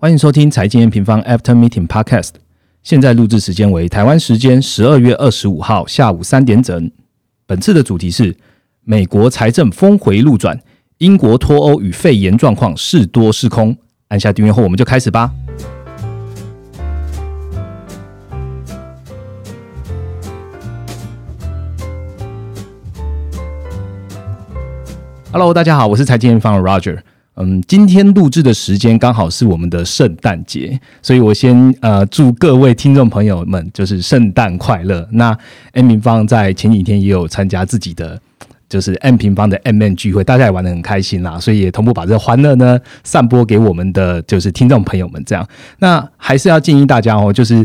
[0.00, 2.30] 欢迎收听财经 M 平方 After Meeting Podcast。
[2.84, 6.88] 现在录制时间为台湾时间十二月二十五号下午三点整。
[7.46, 8.36] 本次的主题是
[8.84, 10.60] 美国财政峰回路转，
[10.98, 13.76] 英国脱欧与肺炎状况是多是空。
[14.06, 15.32] 按下订阅后，我们就开始吧。
[25.32, 27.00] Hello，大家好，我是财经 M 平方的 Roger。
[27.40, 35.08] 嗯，今天录制的时间刚好是我们的圣诞节，所以我先呃祝各位听众朋友们就是圣诞快乐。
[35.12, 35.36] 那
[35.72, 38.20] M 平方在前几天也有参加自己的
[38.68, 45.22] 就是 M 平方的 M N 聚会，大家也玩的很开心啦，所以也同步把这个欢乐呢散播给我们的就是听众朋友们。
[45.24, 45.48] 这样，
[45.78, 47.64] 那还是要建议大家哦，就是。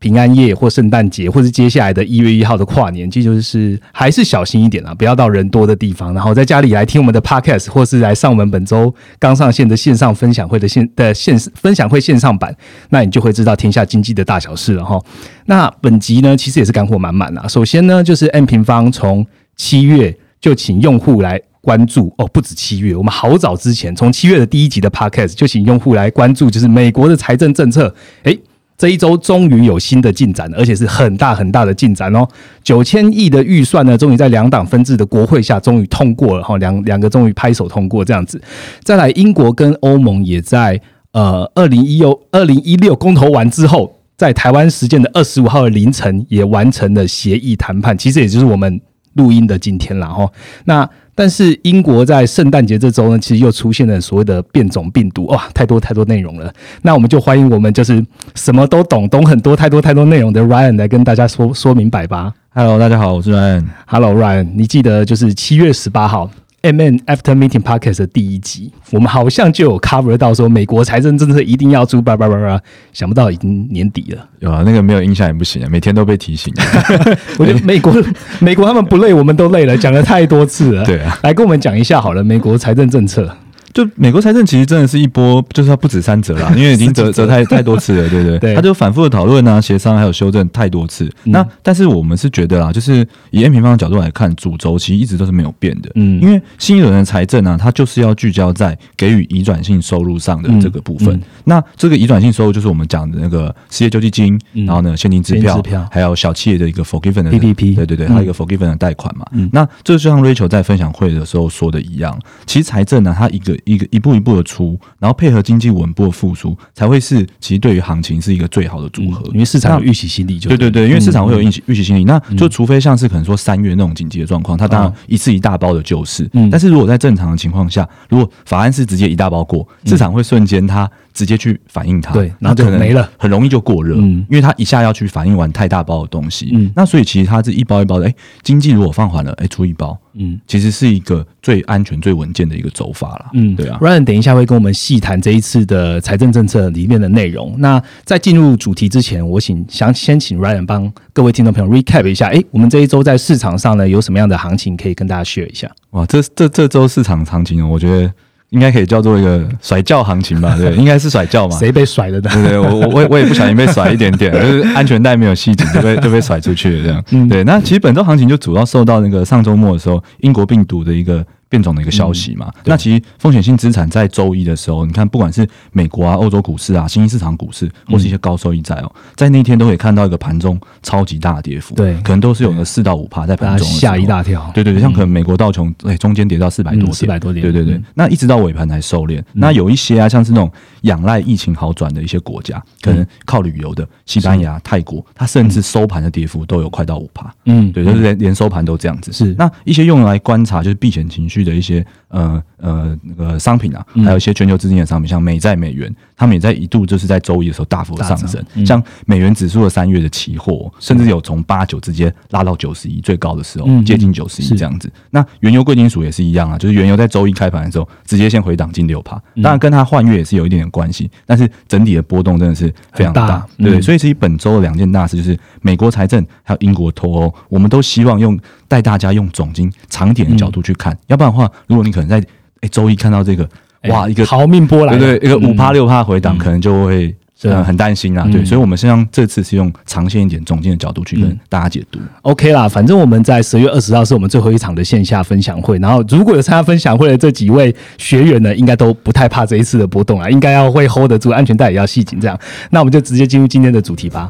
[0.00, 12.54] 平安夜或圣诞节，或是接下来的一月一号的跨年，这就是还是小心一点啊，不要到人多的地方，然后在家里来听我们的 podcast，或是来上我们本周刚上线的线上分享会的线的线分享会线上版，
[12.90, 15.00] 那你就会知道天下经济的大小事了哈。
[15.46, 17.48] 那本集呢，其实也是干货满满啊。
[17.48, 28.38] 首先呢，就是 M 平方从七月就请用户来关注哦，不止七月，我们好早之前从七月的第一集的 podcast 就请用户来关注，就是美国的财政政策，诶。
[28.76, 32.26] 这一周终于有新的进展，而且是很大很大的进展哦！
[32.62, 38.40] 九千亿的预算呢，终于在两党分治的国会下终于通过了哈，两两个终于拍手通过这样子。
[38.82, 40.80] 再来，英国跟欧盟也在
[41.12, 48.80] 呃二零一六二零一六公投完之后，在台湾时间的二十五号的凌晨也完成了协议谈判，其实也就是我们
[49.14, 50.28] 录音的今天了哈。
[50.64, 56.52] 那但是英国在圣诞节这周呢，其实又出现了所谓的变种病毒，哇，太多太多内容了。
[56.82, 62.32] 那我们就欢迎我们就是什么都懂，懂很多太多太多内容的 Ryan 来跟大家说说明白吧。
[62.50, 63.64] Hello，大家好，我是 Ryan。
[63.86, 66.30] Hello Ryan，你记得就是七月十八号。
[66.64, 72.58] M N After Meeting Podcast 的第一集，我们好像就有 cover 到说美国财政政策一定要出，叭叭叭叭，
[72.94, 74.26] 想不到已经年底了。
[74.38, 76.50] 有啊，那个没有印象也不行啊，每天都被提醒。
[77.38, 77.94] 我觉得美国
[78.38, 80.82] 美国他们不累，我们都累了，讲了太多次了。
[80.86, 83.30] 对啊，来跟我们讲一下好了，美国财政政策。
[83.74, 88.54] 就美国财政其实真的是一波，就是它不止三折啦， 因为已经折折太太多次了，对不对？
[88.54, 91.10] 他就反复的讨论啊、协商还有修正太多次。
[91.24, 95.90] 那但是我们是觉得啦，就是以 N 平方的角度来看，主轴其实一直都是没有变的。
[95.96, 101.20] 嗯，因为新一轮的财政啊，它就是要聚焦在给予移转性收入上的这个部分。
[101.42, 105.60] 那这个移转性收入就是我们讲的那个失业救济金，然后呢现金支票，
[105.90, 109.26] 还有小企业的一个 forgiven 的 PPP，对对对，还有一个 forgiven 的贷款嘛。
[109.50, 113.52] 那这就像 Rachel 在分享会的时候说的一样，其实财政呢，它一个。
[113.64, 119.22] 一个一步一步的出，然后配合经济稳步的复苏，才会是其实对于行情是一个最好的组合。
[119.32, 126.28] 因为市场有预期心理，就对对对，因为市场会有预期预期心理，那就除非像是可能说三月那种紧急的状况，它当然一次一大包的救市。
[126.32, 130.90] 嗯，但是如果在正常的情况下，如果法案是直接一大包过，市场会瞬间它。
[131.14, 143.78] 直接去反映它，对，然后就没了，很容易就过热，嗯，因为它一下要去反映完太大包的东西，嗯，那所以其实它是一包一包的，哎，经济如果放缓了，哎，出一包，嗯，其实是一个最安全、最稳健的一个走法了，嗯，对啊。
[143.80, 147.54] Ryan 等一下会跟我们细谈这一次的财政政策里面的内容。
[147.58, 155.70] 那在进入主题之前，我请想先请 Ryan 帮各位听众朋友 recap 一下，哎，我们这一周在市场上呢有什么样的行情可以跟大家 share 一下？
[155.90, 158.12] 哇，这这这周市场行情，我觉得。
[158.54, 160.54] 应该可以叫做一个甩轿行情吧？
[160.58, 161.58] 对，应该是甩轿嘛。
[161.58, 162.30] 谁被甩了的？
[162.30, 167.28] 对对，我我我我也不小心被甩一点点， 就是安全带没有系紧，就被 就被甩出去了这样。
[167.28, 171.24] 对，那其实本周行情就主要受到那个上周末的时候英国病毒的一个。
[171.54, 189.22] 变种的一个消息嘛，那其实风险性资产在周一的时候，你看不管是美国啊、欧洲股市啊、新兴市场股市，或是一些高收益债哦，在那一天都可以看到一个盘中超级大的跌幅，对，可能都是有个四到五趴在盘中吓一大跳，对对对，像可能美国道琼哎中间跌到四百多点，四百多点，对对对，那一直到尾盘才收敛。
[189.32, 190.50] 那有一些啊，像是那种
[190.80, 199.12] 仰赖疫情好转的一些国家，可能靠旅游的西班牙、泰国，它甚至收盘的跌幅都有快到五趴，嗯，对，就是连连收盘都这样子。
[199.12, 199.32] 是。
[199.38, 202.24] 那一些用来观察就是避险情绪的一些呃。
[202.24, 208.42] 呃呃，那个商品啊，还有一些全球资金的商品，像美债、美元，他们也在一度就是在周一的时候大幅上升。
[208.64, 214.90] 像美元指数的三月的期货，甚至有从八九直接拉到九十一，最高的时候接近九十一这样子。
[215.10, 223.82] 那原油贵金属也是一样啊，就是原油在周一开盘的时候直接先回档近六趴，当然跟它换月也是有一点点关系，但是整体的波动真的是非常大，对对？
[223.82, 232.24] 所以其实本周的两件大事就是美国财政还有英国脱欧，我们都希望用带大家用总金长点的角度去看，要不然的话，如果你可能在
[232.60, 233.48] 哎周一看到这个，
[233.88, 241.98] 哇，一个逃命波来，对对，一个五趴六趴回档，可能就会对啊呃很担心啦，对，所以我们实际上这次是用长线一点、总监的角度去跟大家解读。
[242.22, 252.38] OK 啦，反正我们在十月二十号是我们最后一场的线下分享会，然后如果有参加分享会的这几位学员呢，应该都不太怕这一次的波动啊，应该要会 hold 得住，安全带也要系紧，这样。
[252.70, 254.26] 那我们就直接进入今天的主题吧。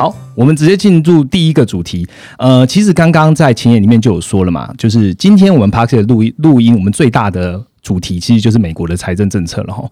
[0.00, 2.08] 好，我们直接进入第一个主题。
[2.38, 9.86] 呃，其实刚刚在前言里面就有说了嘛，就是今天我们 p a r k 的录音录音，我们最大的主题其实就是美国的财政政策了哈。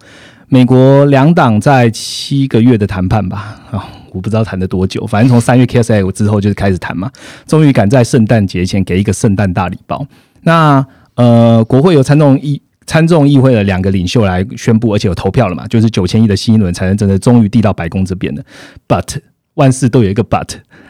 [0.47, 7.11] 美国两党在七个月的谈判吧，啊、我不知道谈了多久，反正从三月 KSA 之后就是开始谈嘛，
[7.45, 10.03] 终于赶在圣诞节前给一个圣诞大礼包。
[10.41, 10.83] 那
[11.13, 18.41] 呃，国会有参众议参众议会的两个领袖来宣布，而且有投票了嘛，就是九千亿的新一轮财政政策终于递到白宫这边了。
[18.87, 19.19] But
[19.59, 20.47] 万事都有一个 but，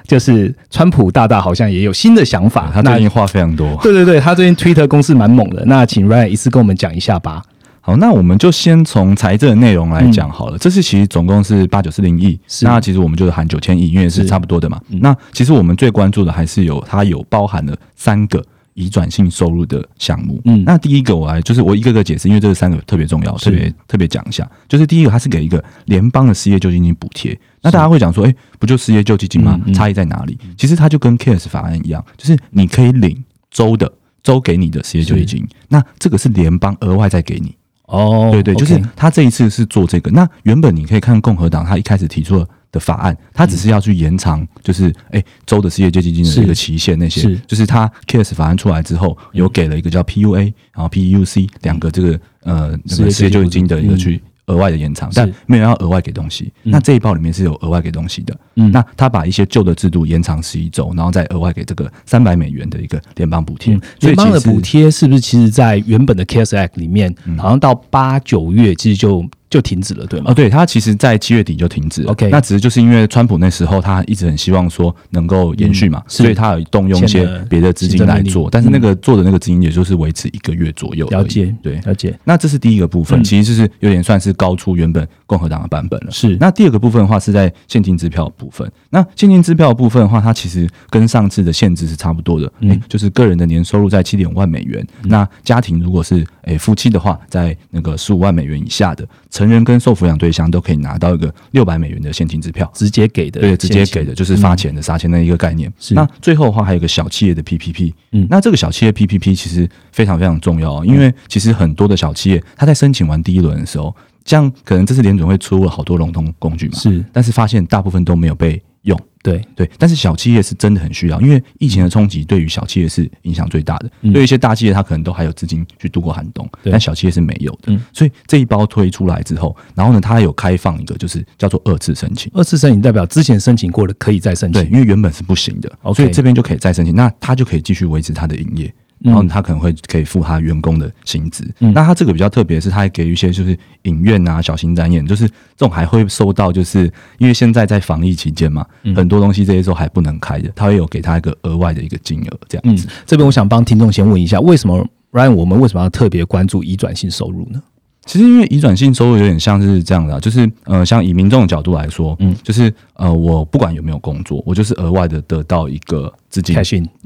[0.08, 2.72] 就是川普大大好像也有新的想法。
[2.72, 3.68] 他最近话非常多。
[3.82, 5.64] 对对对，他最近 Twitter 攻势蛮猛的。
[5.66, 7.42] 那请 Ryan 一次跟我们讲一下吧。
[7.82, 10.58] 好，那我们就先从财政的内容来讲好了。
[10.60, 14.80] 这次其实总共是八九四零亿，那其实我们就是含九千亿，因为是是差不多的嘛。
[14.88, 18.44] 那其实我们最关注的还是有它有包含了三个。
[18.74, 24.50] 移转性收入的项目，嗯那第一个我来就是我一个个解释，因为这三个特别重要，特别特别讲一下。
[24.68, 27.38] 就是第一个，它是给一个联邦的失业救济金补贴。
[27.62, 29.60] 那大家会讲说，哎、不就失业救济金吗？
[29.66, 30.38] 嗯嗯差异在哪里？
[30.58, 33.92] 其实它就跟 CARES 法案一样，就是你可以领州的
[34.24, 37.56] 州给你的失业救济金，那这个是联邦额外再给你。
[37.88, 40.12] 哦对对，就是他这一次是做这个。
[40.12, 47.40] 那原本你可以看共和党他一开始提出的法案，它只是要去延长，就是哎州的失业救济金的是一个期限，那些是。
[47.48, 54.22] 就是它 CARES 法案出来之后，有给了一个叫 PUA，然后 PUC 两个这个呃那个失业救济金的一个去。
[54.50, 56.52] 额外的延长，但没有要额外给东西。
[56.64, 58.36] 那这一包里面是有额外给东西的。
[58.56, 58.72] 嗯。
[58.72, 63.80] 那他把一些旧的制度延长十一周，然后再额外给这个三百美元的一个联邦补贴。
[64.00, 70.32] 联邦的补贴是不是其实在原本的 CARES Act 里面，好像到八九月其实就就停止了，对吗？
[70.32, 72.12] 哦，对，他其实在七月底就停止了。
[72.12, 81.08] OK 那只是就是因为川普那时候他一直很希望说能够延续嘛，嗯所以他有动用一些别的资金来做，但是那个做的那个资金也就是维持一个月左右。
[81.08, 81.76] 了解，对。
[81.86, 86.12] 了解，那这是第一个部分，嗯其实就是有点算是高出原本共和党的版本了。
[86.12, 88.70] 是那第二个部分的话是在现金支票的部分。
[88.92, 99.08] 那现金支票的部分的话，它其实跟上次的限制是差不多的，嗯诶就是个人的年收入在七点五万美元，那家庭如果是诶夫妻的话，在那个十五万美元以下的
[99.40, 102.70] 成人跟受抚养对象都可以拿到一个六百美元的现金支票。
[102.76, 105.72] 直接给的，对，直接给的就是发钱的、撒钱的一个概念。
[105.80, 105.94] 是。
[105.94, 108.28] 那最后的话还有一个小企业的 PPP，嗯。
[108.30, 113.96] 那这个小企业 PPP 其实非常非常重要哦，因为其实很多的小企业，它在申请完第一轮的时候，
[114.26, 117.06] 这样可能这次联准会出了好多融通工具嘛，是。
[117.14, 119.00] 但是发现大部分都没有被用。
[119.22, 123.92] 对，对，但是小企业是真的很需要，因为疫情的冲击对于小企业是影响最大的。
[124.00, 127.74] 嗯对一些大企业，它可能都还有资金去度过寒冬，但小企业是没有的。
[127.74, 132.32] 嗯所以这一包推出来之后，然后呢，它有开放一个就是叫做二次申请。
[132.34, 138.74] 二次申请代表之前申请过的可以再申对，请，因为原本是不行的所以这边就可以再申请，那它就可以继续维持它的营业。
[139.02, 141.44] 然后他可能会可以付他员工的薪资。
[141.60, 157.62] 嗯那他这个比较特别，是他还给予一些就是影院啊、小型展演，就是这种还会收到，就是因为现在在防疫期间嘛，嗯很多东西这些时候还不能开的，他会有给他一个额外的一个金额这样嗯子。，这边我想帮听众先问一下，为什么 Ryan 我们为什么要特别关注移转性收入呢？
[158.10, 162.32] 其实因为移转性收入有点像是这样的、啊，就是呃，像以民众的角度来说，嗯。
[162.32, 166.56] 嗯，就是呃，我不管有没有工作，我就是额外的得到一个资金。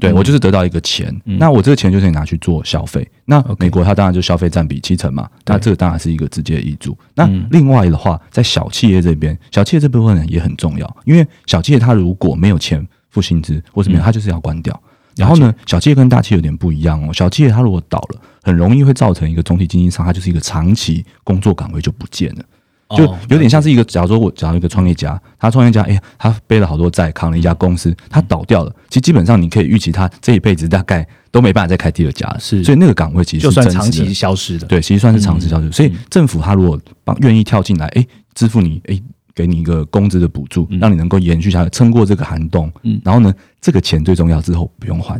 [0.00, 0.14] 对、嗯。
[0.14, 3.06] 我就是得到一个钱，那我这个钱就可以拿去做消费。
[3.26, 6.96] 那美国它当然就消费占比七成嘛，那对这个当然是一个直接的益助。
[7.14, 7.46] 那嗯。
[7.50, 14.80] 另外的话，在小企业这边，小企业这部分呢也很重要，因为小企业它如果没有钱付薪资或是没有，它就是要关掉。
[15.16, 17.12] 然后呢，小企业跟大企业有点不一样哦。
[17.12, 22.44] 小企业它如果倒了，很容易会造成一个总体经济上，它就是一个长期工作岗位就不见了。
[22.96, 35.72] 就哦有点像是一个，假如说我假如一个创业家，他创业家，哎、呀，他背了好多债，扛了一家公司，他倒掉了，其实基本上你可以预期他这一辈子大概都没办法再开第二家了，是所以那个岗位其实就算长期消失的，对，其实算是长期消失。
[35.72, 39.02] 所以政府他如果帮愿意跳进来，哎、支付你，哎、
[39.34, 42.70] 给你一个工资的补助，让你能够延续下来，撑过这个寒冬。
[42.82, 43.32] 嗯然后呢，
[43.64, 45.18] 这个钱最重要，之后不用还，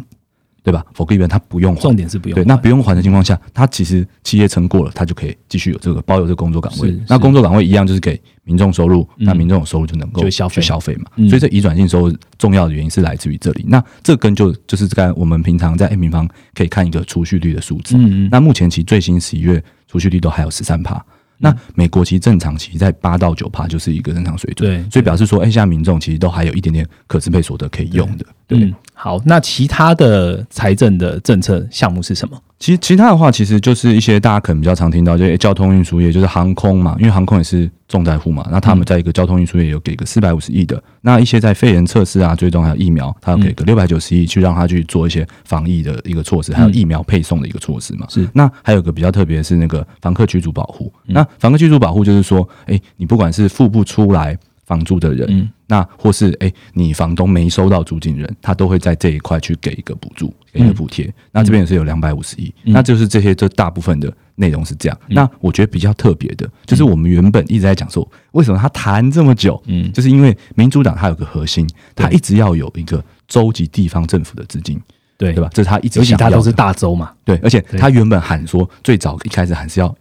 [0.63, 0.85] 对吧？
[0.93, 1.97] 否则一般他不用还重。
[1.97, 6.95] 点是不用对，那不用还的情况下，他其实企业撑过了，他就可以继续有这个包有这个工作岗位。
[7.09, 11.05] 那工作岗位一样就是给民众收入，那民众有收入就能够就消费去消费嘛。
[11.17, 13.65] 嗯所以这移转性收入重要的原因是来自于这里。
[13.67, 17.97] 那这跟就就是在我们平常在 A 平方可以看一个储蓄率的数字。
[17.97, 21.03] 嗯嗯那目前其实最新十一月储蓄率都还有十三趴。
[21.45, 32.41] 那美国其实正常，其实在八到九趴就是一个正常水准，对所以表示说，哎、现在民众其实都还有一点点可支配所得可以用的，对，嗯好，那其他的财政的政策项目是什么？
[32.65, 38.49] 其其他的话，其实就是一些大家可能比较常听到，就是交通运输业，就是航空嘛，因为航空也是重灾户嘛。
[38.51, 48.07] 那他们在一个交通运输业有给个四百五十亿的，那一些在肺炎测试啊、追踪还有疫苗，他要给个六百九十亿，去让他去做一些防疫的一个措施，还有疫苗配送的一个措施嘛。
[48.09, 48.27] 是。
[48.33, 50.91] 那还有个比较特别的是那个房客居住保护。
[51.05, 54.39] 那房客居住保护就是说，哎，你不管是付不出来。
[54.67, 61.13] 房租的人，那或是哎，你房东没收到租金人，他都会在这一块去给一个补助，给一个补贴。
[61.33, 64.99] 那这边也是有两百五十亿，那就是这些，这大部分的内容是这样。
[65.09, 69.63] 那我觉得比较特别的，就是我们原本一直在讲说，为什么他谈这么久？
[69.67, 74.81] 嗯，就是因为民主党他有个核心，他一直要有一个州级地方政府的资金，
[75.19, 75.51] 对对吧？
[75.53, 77.37] 这是他一直想要，他都是大州嘛，对。
[77.43, 79.95] 而且他原本喊说，最早一开始喊是要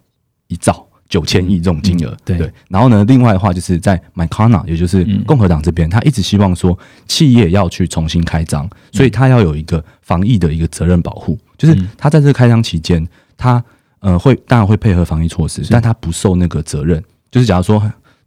[0.47, 0.87] 一兆。
[1.13, 6.75] 九千亿这种金额，对，然后呢，另外的话就是在 McConnell，也就是共和党这边，他一直希望说
[7.07, 13.63] 企业要去重新开张，所以他要有一个防疫的一个责任保护，就是他在这个开张期间，他
[13.99, 17.79] 呃会当然会配合防疫措施，但他不受那个责任，就是假如说。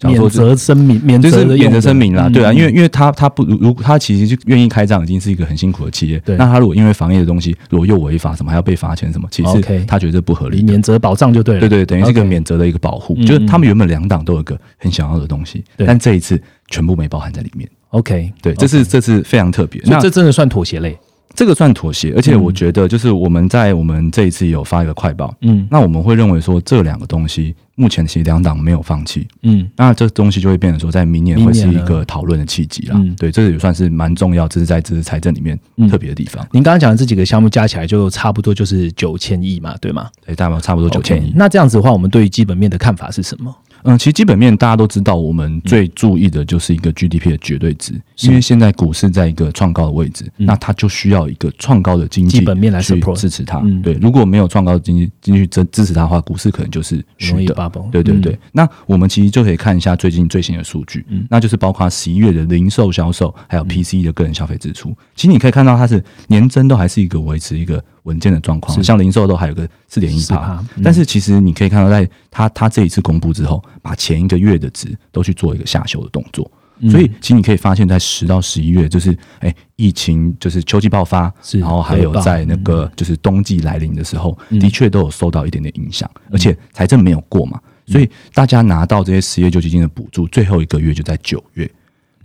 [0.03, 6.19] 免责声明，免就是免责声明啦，对啊，因为因为他他不如如他其实就愿意开张，已经是一个很辛苦的企业。
[6.21, 10.62] 对，那他如果因为防疫的东西，如果又违法，什么还要被罚钱什么，其实他觉得不合理。
[10.62, 13.15] 免责保障就对了，对对，等于是一个免责的一个保护。
[13.25, 17.69] 就是他们原本两党都有一个很想要的东西，但这一次全部没包含在里面。
[17.91, 20.99] OK，对，这是这是非常特别，那这真的算妥协类。
[21.37, 35.59] 这个算妥协，而且我觉得就是我们在我们这一次有发一个快报，嗯，那我们会认为说这两个东西目前其实两党没有放弃，嗯，那这东西就会变成说在明年会是一个讨论的契机了，对，这个也算是蛮重要，这是在这次财政里面
[35.90, 36.43] 特别的地方。
[36.52, 40.09] 您刚刚讲的这几个项目加起来就差不多就是九千亿嘛，对吗？
[40.25, 41.33] 对，大概差不多九千亿。
[41.37, 43.55] 那这样子的话，我们对于基本面的看法是什么？
[43.87, 53.62] 嗯，其实基本面大家都知道，我们最注意的就是一个 GDP 的绝对值，因为现在股市在一个创高的位置，那它就需要一个创高的经济基本面来去支持它。
[53.83, 57.55] 对，如果没有创高的经济经济支支持它的话，股市可能就是虚的。
[57.90, 58.38] 对对对。
[58.52, 64.95] 那我们其实就可以看一下最近最新的数据，那就是包括十一月的零售销售，还有 PCE 的个人消费支出。
[65.14, 67.83] 其实你可以看到，它是年增都还是一个维持一个。
[68.06, 76.50] 稳健的状况，像零售都还有个四点一趴，但是其实你可以看到，在他他这一次公布之后，把前一个月的值都去做一个下修的动作，
[76.90, 91.68] 所以其实你可以发现，在十到十一月，就是哎疫情就是秋季爆发，然后还有在那个就是冬季来临的时候，的确都有受到一点点影响，而且财政没有过嘛，所以大家拿到这些失业救济金的补助，最后一个月就在九月。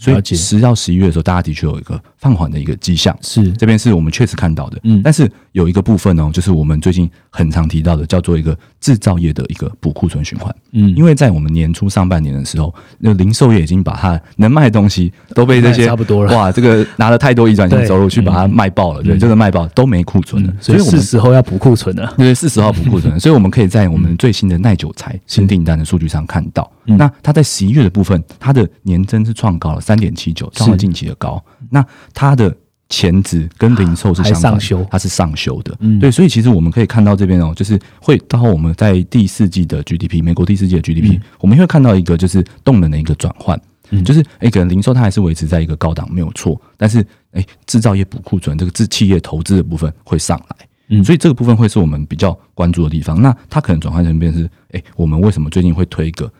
[0.01, 3.51] 所以十到十一月的时候，大家的确有一个放缓的一个迹象，是。
[3.51, 4.79] 这边是我们确实看到的。
[4.84, 10.53] 嗯，但是有一个部分呢，就是我们最近很常提到的，叫做一个制造业的一个补库存循环。
[10.72, 22.12] 嗯，因为在我们年初上半年的时候，那零售业已经把它能卖的东西都被这些差不多了，哇，这个拿了太多一转性收入去把它卖爆了，对，就是卖爆都没库存了，所以是时候要补库存了。
[22.17, 30.50] 对，是时候补库存，所以我们可以在我们最新的耐久材新订单的数据上看到，那它在十一月的部分，它的年增是创高了三点七九。
[30.77, 32.55] 近期的高，那它的
[32.88, 43.60] 前值跟零售是相修，它是上修的，对，所以其实我们可以看到这边哦，就是会到我们在第四季的 GDP，美国第四季的 GDP，我们会看到一个就是动能的一个转换，
[44.05, 53.21] 就是哎，可能零售它还是维持在一个高档没有错，但是哎，制造业补库存，这个制企业投资的部分会上来，嗯，所以这个部分会是我们比较关注的地方。
[53.21, 56.31] 那它可能转换成变是，哎，我们为什么最近会推一个？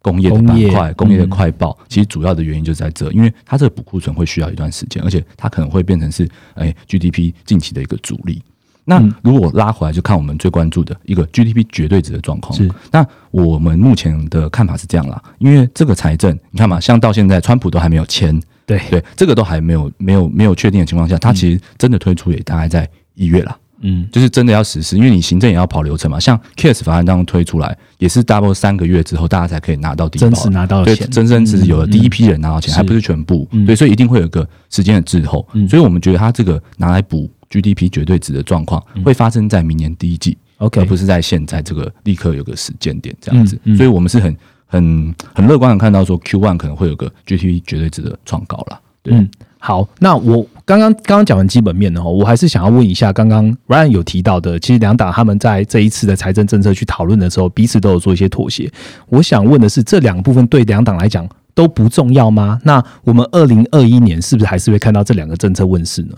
[0.00, 8.42] 工业的板块，工业的快报，其实主要的原因就在这，因为它这个补库存会需要一段时间，而且它可能会变成是哎 GDP 近期的一个主力。
[8.84, 12.56] 那如果拉回来，就看我们最关注的一个 GDP 绝对值的状况。
[12.56, 23.54] 是，那我们目前的看法是这样啦，因为这个财政，你看嘛，像到现在川普都还没有签，对对，这个都还没有没有没有确定的情况下，它其实真的推出也大概在一月了。
[23.54, 23.67] 嗯，
[24.10, 26.18] 就是真的要实施，因为你行政也要跑流程嘛。
[26.18, 33.48] 像 Case 法案当中推出来，也是 double 三个月之后，大家才可以拿到第一真实拿到钱，真真实实有了第一批人拿到钱，还不是全部。
[33.66, 35.46] 对，所以一定会有个时间的滞后。
[35.68, 43.58] 所以我们觉得它这个拿来补 GDP 绝对值的状况，会发生在明年第一季，OK，而不是在现在这个立刻有个时间点这样子。
[43.76, 48.80] 所以我们是很很很乐观的看到说 Q one 可能会有个 GDP 绝对值的创高了。
[49.10, 49.26] 嗯，
[49.58, 58.70] 好，那我刚刚刚刚讲完基本面的话，我还是想要问一下，刚刚 Ryan 有提到的，其实两党他们在这一次的财政政策去讨论的时候，彼此都有做一些妥协。
[59.08, 62.60] 我想问的是，这两部分对两党来讲都不重要吗？
[62.64, 66.14] 那我们二零二一年是不是还是会看到这两个政策问世呢？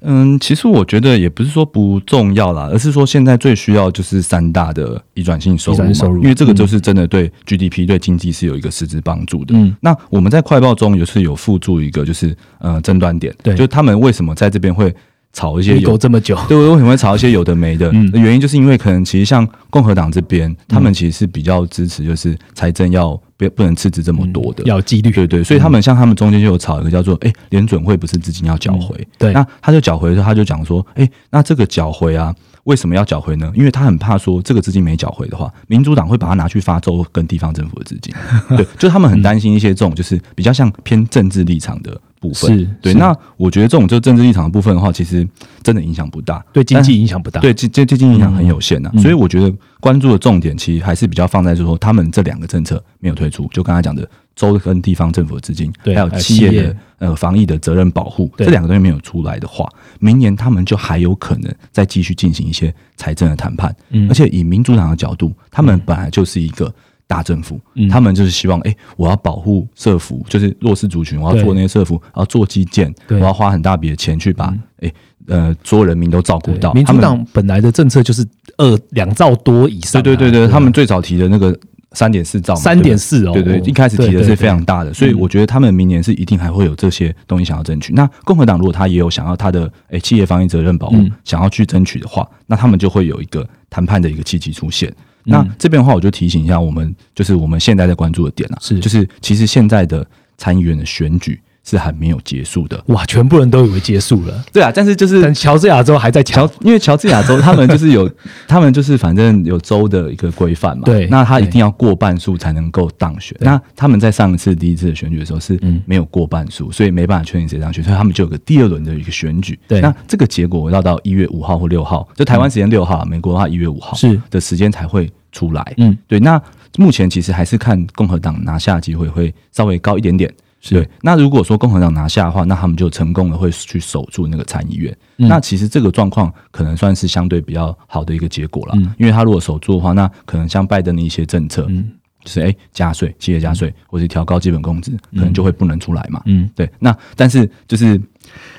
[0.00, 9.54] 嗯，其实我觉得也不是说不重要啦，而是说现在最需要就是三大的移转性收入嘛，因为这个就是真的对 GDP 对经济是有一个实质帮助的。
[9.56, 14.94] 嗯，那我们在快报中也是有附注一个就是呃争端点，对，就他们为什么在这边会。
[15.30, 17.92] 炒一些有这么久，对，为什么会炒一些有的没的？
[18.14, 25.44] 原因就是因为可能其实像共和党这边，他们其实是比较支持，就是财政要不不能赤字这么多的，要纪律，对对。
[25.44, 32.34] 所以他们像他们中间就有炒一个叫做“哎，联准会不是资金要缴回”，对，那他就缴回的时候，他就讲说：“哎，那这个缴回啊，
[32.68, 33.50] 为什么要缴回呢？
[33.54, 38.14] 因为他很怕说这个资金没缴回的话，民主党会把它拿去发州跟地方政府的资金，
[38.56, 45.24] 对，就他们很担心一些这种就是比较像偏政治立场的。”部分对，那我觉得这种就政治立场的部分的话，其实
[45.62, 48.90] 真的影响不大，对经济影响不大，对这这经济影响很有限呐。
[48.98, 54.02] 所以我觉得关注的重点其实还是比较放在就是说，他们这两个政策没有推出，就刚才讲的
[54.38, 59.68] 州跟地方政府的资金，还有企业的呃防疫的责任保护，这两个东西没有出来的话，
[59.98, 63.74] 明年他们就还有可能再继续进行一些财政的谈判。
[64.08, 66.72] 而且以民主党的角度，他们本来就是一个。
[67.10, 67.58] 大政府，
[67.90, 74.92] 他们就是希望，哎，我要保护社服，就是弱势族群，我要做那些社服，要做基建，我要花很大笔的钱去把，哎，
[75.26, 76.70] 呃，所有人民都照顾到。
[76.74, 78.22] 民主党本来的政策就是
[78.58, 81.58] 二两兆多以上，对对对对，他们最早提的那个
[81.92, 87.92] 三点四兆，三点四哦，对对，一开始提的是非常大的，所以我觉得他们明年是一定还会有这些东西想要争取。
[87.94, 94.94] 那共和党如果他也有想要他的，哎，企业防疫责任保护想要去争取的话，那他们就会有一个谈判的一个契机出现。
[95.24, 98.78] 那这边的话，我就提醒一下我们，就是我们现在在关注的点啊，是。
[98.80, 102.82] 就是其实现在的参议员的选举是还没有结束的。
[102.86, 104.44] 哇，全部人都以为结束了。
[104.52, 108.10] 对啊，但是就是乔治亚州还在乔，因为乔治亚州他们就是有，
[108.48, 110.84] 他们就是反正有州的一个规范嘛。
[110.84, 113.36] 对，那他一定要过半数才能够当选。
[113.40, 119.58] 那他们在上一次第一次的选举的时候是没有过半数，所以没办法确定谁当选，所以他们就有个第二轮的一个选举。
[119.68, 125.10] 对，那这个结果要到一月五号或六号，就台湾时间六号，美国的话一月五号是的时间才会。
[125.30, 126.40] 出来，嗯，对，那
[126.78, 130.32] 目前其实还是看共和党拿下机会会稍微高一点点，
[130.70, 130.88] 对。
[131.02, 134.96] 那如果说共和党拿下的话，那他们就成功的会去守住那个参议院。
[135.16, 141.88] 那其实这个状况可能算是相对比较好的一个结果了，因为他如果守住的话，那可能像拜登的一些政策，嗯，
[142.24, 146.70] 就是哎加税，企业加税，或者调高基本工资，可能就会不能出来嘛，嗯，对。
[146.78, 148.00] 那但是就是。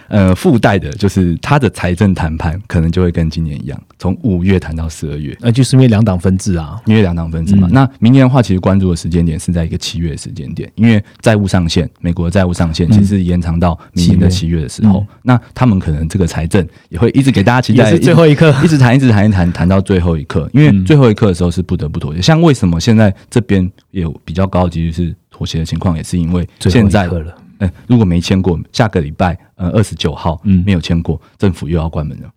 [0.09, 7.67] 呃，附带的就是他的财政谈判可能就会跟今年一样，从五月谈到十二月，那就是因为两党分治啊，因为两党分治嘛。
[7.71, 14.59] 那明年的话，其实关注的时间点是在一个七月的时间点，因为债务上限，美国的债务上限其实延长到明年的七月。
[14.59, 18.53] 的时候，那他们可能这个财政也会一直给大家期待，最后一刻。
[18.61, 22.21] 一直谈，一直谈，一谈谈到最后一刻，因为最后一刻的时候是不得不妥协。
[22.21, 27.33] 像为什么现在这边有比较高的几率是妥协的情况，也是因为现在了。
[27.59, 32.29] 哎，如果没签过，下个礼拜，呃，二十九号，嗯，没有签过，政府又要关门了。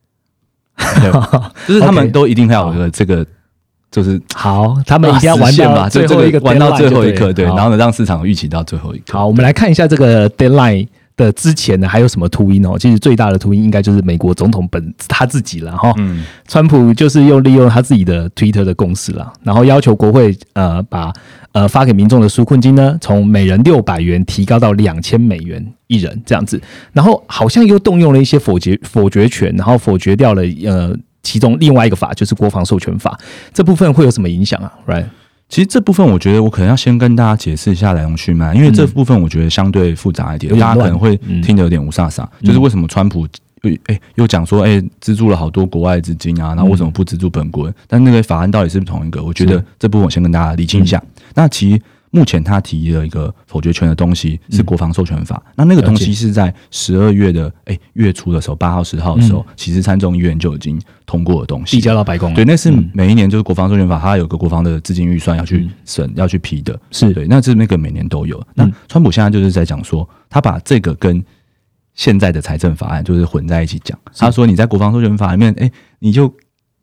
[1.66, 3.26] 就是他们都一定要有个这个，
[3.90, 9.18] 就是好，他们一定要玩到最后一个，玩到最后一刻，对，然后呢，让市场预期到最后一刻。
[9.18, 10.86] 好，我们来看一下这个 deadline。
[11.16, 12.78] 的之前呢，还有什么秃鹰哦？
[12.78, 15.92] 其实最大的秃鹰应该就是美国总统本他自己了哈。
[15.98, 21.12] 嗯，川普就是又利用他自己的 Twitter 的公司了，然后要求国会呃把
[21.52, 26.60] 呃发给民众的纾困金呢，从每人六百元提高到两千美元一人这样子，
[26.92, 33.18] 然后好像又动用了一些否决否决权，然后否决掉了呃其中另外一个法就是国防授权法，
[33.52, 35.04] 这部分会有什么影响啊？Right？
[35.52, 42.26] 其实这部分我觉得我可能要先跟大家解释一下来龙去脉，因为这部分我觉得相对复杂一点，大家可能会听得有点无煞煞。
[42.42, 43.28] 就是为什么川普
[43.60, 47.70] 又哎又讲说哎资助了好多国外资金啊，那为什么不资助本国？
[47.86, 49.22] 但那个法案到底是不是同一个？
[49.22, 51.02] 我觉得这部分我先跟大家理清一下。
[51.34, 51.82] 那其实。
[52.14, 62.34] 目前他提了一个否决权的东西是国防授权法，那那个东西是在十二月的哎月初的时候，八号十号的时候，其实参众议院就已经通过的东西，递交到白宫。
[62.34, 67.26] 对，那是每一年就是国防授权法，它有个国防的资金预算要去审要去批的，是对。
[67.26, 68.40] 那是那个每年都有。
[68.54, 71.24] 那川普现在就是在讲说，他把这个跟
[71.94, 73.98] 现在的财政法案就是混在一起讲。
[74.14, 76.30] 他说你在国防授权法里面，哎，你就。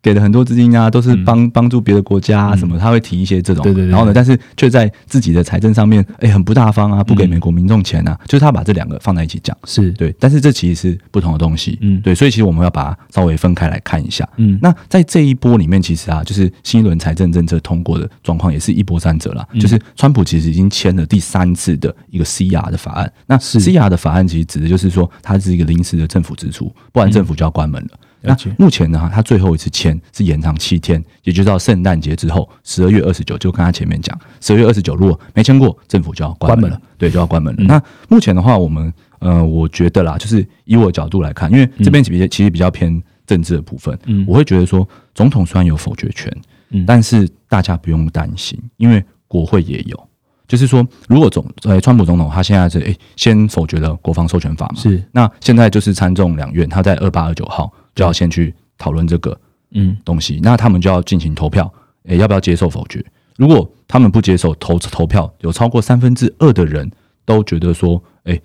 [0.01, 3.85] 给了很多资金啊，都是帮帮助别的国家啊什么，他会提一些这种，对对。
[3.87, 9.91] 然后呢，但是却在自己的财政上面，哎，很不大方啊，不给美国民众钱啊，就是他把这两个放在一起讲，是。
[9.91, 10.15] 对。
[10.19, 12.15] 但是这其实是不同的东西，嗯，对。
[12.15, 14.57] 所以其实我们要把它稍微分开来看一下，嗯。
[14.61, 27.99] 那在这一波里面，其实啊，就是新一轮财政政策通过的状况也是一波三折了，就是川普其实已经签了第三次的一个 CR 的法案，那 CR 的法案其实指的就是说，它是一个临时的政府支出，不然政府就要关门了。
[28.21, 33.37] 那目前呢，他最后一次签是延长七天，也就到圣诞节之后，十二月二十九。
[33.37, 37.63] 就跟他前面讲，十二月二十九如果没签过，政府就要关门了，对，就要关门了。
[37.63, 46.29] 那目前的话，我们呃，我觉得啦，就是以我的角度来看，因为这边其实其实比较偏政治的部分，嗯我会觉得说，总统虽然有否决权，
[46.71, 50.09] 嗯但是大家不用担心，因为国会也有。
[50.45, 59.37] 就是说，如果总呃川普总统他现在是诶、先否决了国防授权法嘛，是那现在就是参众两院，他在二八二九号就要先去讨论这个
[59.71, 61.69] 嗯东西，那他们就要进行投票，
[62.05, 63.03] 诶、要不要接受否决？
[63.35, 66.89] 如果他们不接受投投票，有超过三分之二的人
[67.25, 68.41] 都觉得说，诶、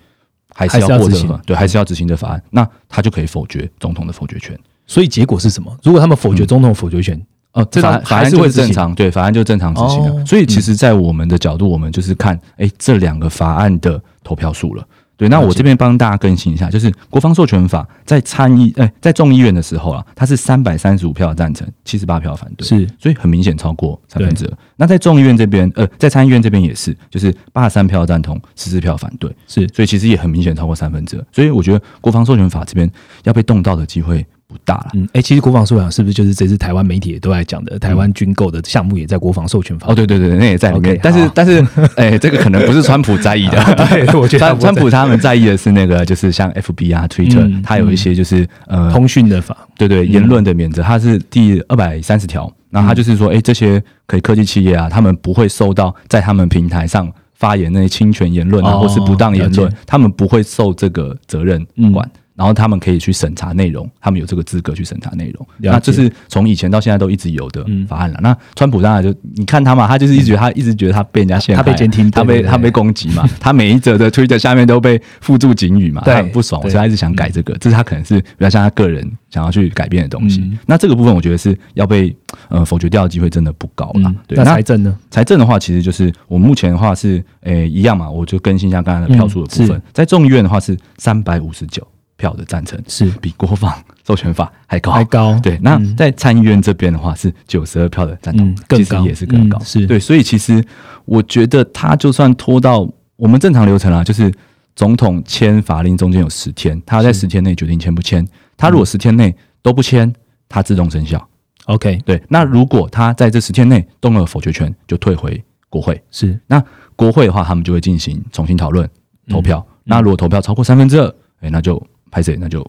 [0.53, 4.59] 还是要还是要执行过这个，对，还是要执行这法案，那他就可以否决总统的否决权。
[4.85, 5.73] 所以结果是什么？
[5.83, 7.17] 如果他们否决总统否决权，
[7.53, 10.25] 哦，这法种还是法案就会正常，对，法案就正常执行哦了。
[10.25, 14.85] 所以其实，在我们的角度，我们就是看，哎，这两个法案的投票数了。
[15.17, 22.87] 对，那我这边帮大家更新一下，就是国防授权法在参议，哎，在众议院的时候啊，它是三百三十五票赞成，七十八票反对，是。
[22.99, 24.51] 所以很明显超过三分之二。
[24.75, 29.67] 那在众议院这边，呃，在参议院这边也是，就是八十三票赞同，十四票反对，是。
[29.69, 31.25] 所以其实也很明显超过三分之二。
[31.31, 32.89] 所以我觉得国防授权法这边
[33.23, 34.87] 要被动到的机会不大了。
[34.93, 37.77] 嗯，哎、其实国防授权是不是就是这次台湾媒体也都在讲的？
[37.77, 39.87] 台湾军购的项目也在国防授权法。
[39.89, 41.65] 哦，对对对，那也在里面 OK，但是好但是，
[41.97, 43.63] 哎、这个可能不是川普在意的。
[43.89, 52.51] 对我觉得他不在川川普他们在意的是那个，就是像 FB 啊、Twitter，、嗯它有一些就是呃，通讯的法，对对，言论的免责，它是第二百三十条。
[52.71, 62.05] 然后它就是说，哎、这些可以科技企业啊，他们不会受到在他们平台上发言那些侵权言论啊，哦或是不当言论他们不会受这个责任嗯管。
[62.35, 65.47] 然后他们可以去审查内容，他们有这个资格去审查内容。
[65.59, 68.19] 那这是从以前到现在都一直有的嗯法案了。
[68.21, 80.41] 那川普当然就你看他嘛，他就是一直觉得他一直觉得他被人家陷害，他被监听他被他被攻击嘛， 他每一则的推特下面都被附注警语嘛，他很不爽，所对以他一直想改这个，这是他可能是比较像他个人想要去改变的东西。
[80.41, 82.15] 嗯那这个部分我觉得是要被
[82.49, 84.09] 呃否决掉的机会真的不高了。
[84.09, 84.97] 嗯，对，那财政呢？
[85.09, 91.85] 财政的话，其实就是我目前的话是诶、一样嘛，我就更新一下刚才的票数的部分，嗯在众议院的话是三百五十九
[92.17, 93.09] 票的赞成，是。
[93.21, 93.73] 比国防
[94.05, 95.39] 授权法还高，还高。
[95.39, 95.95] 对，那嗯。
[95.95, 99.87] 在参议院这边的话是九十二票的赞同，嗯更其实高也是更高，嗯是。
[99.87, 100.63] 对，所以其实
[101.05, 104.33] 我觉得他就算拖到我们正常流程啊，就是
[104.75, 108.25] 总统签法令中间有十天，他在十天内决定签不签，
[108.57, 110.11] 他如果十天内都不签，
[110.49, 111.25] 他自动生效。
[111.65, 115.99] OK 对，那如果他在这十天内动了否决权，就退回国会。
[116.11, 116.39] 是。
[116.45, 116.63] 那
[116.95, 118.87] 国会的话，他们就会进行重新讨论、
[119.27, 119.65] 投票。
[119.67, 119.75] 嗯。
[119.85, 121.81] 那如果投票超过三分之二，哎，那就
[122.15, 122.65] 拍谁，那就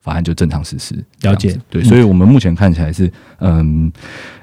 [0.00, 0.94] 法案就正常实施。
[1.22, 3.90] 了解对，嗯所以我们目前看起来是，嗯，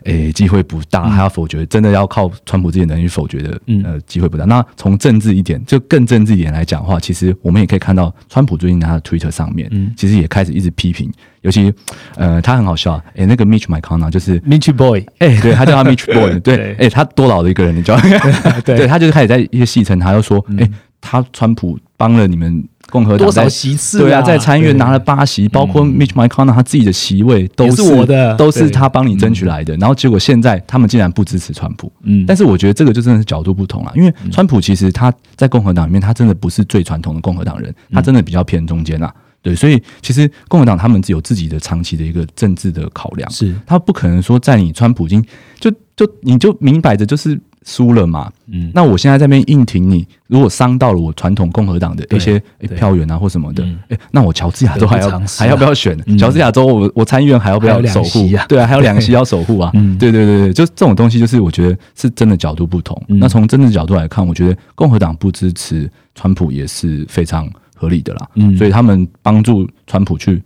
[0.03, 4.43] 诶，机会不大，还要否决，真的要靠川普自己能力否决的，嗯呃，机会不大。
[4.43, 11.09] 那从政治一点，就更政治一点来讲的话，其实我们也可以看到，川普最近在他的 Twitter 上面，嗯其实也开始一直批评，
[11.43, 11.73] 尤其，
[12.17, 14.37] 呃，他很好笑啊，诶，那个 Mitch McConnell 就是。
[14.41, 17.99] Mitch Boy，哎、对他叫他 Mitch Boy，对，对哎、他多老的一个人，你知道？
[18.65, 20.67] 对 对他就是开始在一些戏称，他就说，哎、
[20.99, 28.35] 他川普帮了你们共和党多少席次对啊，在参议院拿了八席，包括 Mitch McConnell 他自己的席位都也是我的。
[28.35, 29.75] 都是他帮你争取来的。
[29.77, 32.25] 然后结果现在他们竟然不支持川普，嗯。
[32.27, 39.11] 但是我觉得这个就真的是角度不同了，因为川普其实他在共和党里面，他真的不是最传统的共和党人，他真的比较偏中间啊。
[39.41, 43.55] 对，所以其实共和党他们只有自己的长期的一个政治的考量，是。
[43.65, 45.25] 他不可能说在你川普已经
[45.59, 48.31] 就就你就明摆着就是输了嘛。
[48.47, 52.41] 嗯那我现在这边硬挺你，如果伤到了我传统共和党的一些
[52.75, 56.17] 票源啊或什么的哎，那我乔治亚州还要还要不要选嗯？
[56.17, 58.45] 乔治亚州我我参议院还要不要守护啊？
[58.49, 59.97] 对啊，还有两席要守护啊嗯。
[59.97, 63.01] 对对对对，就这种东西，就是我觉得是真的角度不同。
[63.07, 68.27] 嗯那从真的角度来看，我觉得共和党不支持川普也是非常合理的啦。
[68.35, 70.41] 嗯所以他们帮助川普去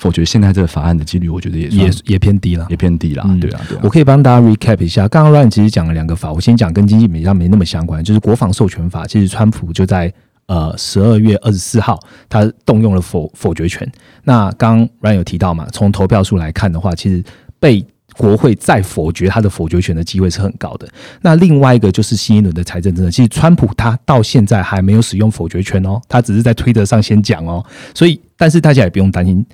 [0.00, 2.76] 否决现在这个法案的几率，我觉得也也也偏低了也。
[2.76, 3.22] 偏低了。
[3.26, 3.88] 嗯对啊，对啊我。
[3.90, 9.06] 可以帮大家 recap 一下，刚刚 Ryan 其实讲了两个法，我先讲跟经济比较没那么相关，就是国防授权法。
[9.06, 10.10] 其实川普就在
[10.46, 13.86] 呃十二月二十四号，他动用了否否决权。
[14.24, 17.22] 那刚刚 Ryan 有提到嘛，从投票数来看的话，其实
[17.58, 17.84] 被
[18.16, 20.88] 国会再否决他的否决权的机会是很高的。
[21.20, 27.62] 那另外一个就是新一轮的财政政策，其实川普他到现在还没有使用否决权哦，他只是在推特上先讲哦，
[27.94, 29.44] 所以但是大家也不用担心。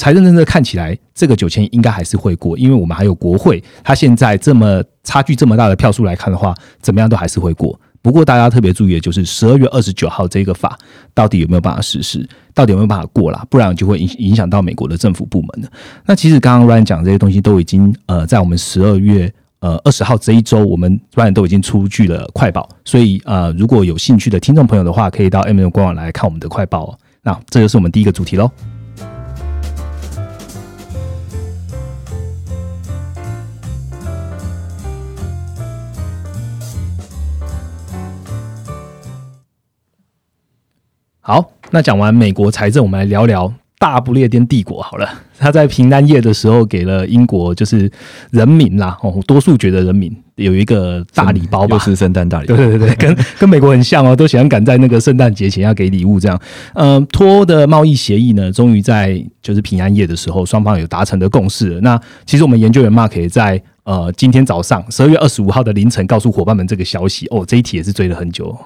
[0.00, 7.78] 财政政策看起来，这个九千应该还是会过，因为我们还有国会，它现在这么差距这么大的票数来看的话，怎么样都还是会过。
[8.00, 10.78] 不过大家特别注意的就是十二月二十九号这个法
[11.12, 15.68] 到底有没有办法实施，到底有没有办法过啦，不然就会影影响到美国的政府部门了。
[16.06, 26.98] 那其实刚刚 Ryan 讲这些东西都已经呃在我们十二月呃二十号这一周，我们 Ryan 都已经出具了快报，所以呃如果有兴趣的听众朋友的话，可以到 M 的官网来看我们的快报哦。
[27.20, 28.50] 那这就是我们第一个主题喽。
[41.22, 45.06] 好，那讲完美国财政，我们来聊聊大不列颠帝国好了。
[45.38, 47.90] 他在平安夜的时候给了英国就是
[48.30, 52.56] 人民啦，哦，多数觉得人民有一个大礼包吧，又是圣诞大礼包。
[52.56, 56.40] 对 对对对，跟 跟美国很像哦，都喜欢赶在那个圣诞节前要给礼物这样。
[56.72, 61.80] 嗯，脱欧的贸易协议呢，终于在就是平安夜的时候，双方有达成的共识了。
[61.82, 68.56] 那其实我们研究员 Mark 也在呃今天早上十二月二十五号的凌晨告诉伙伴们这个消息哦，这一题也是追了很久。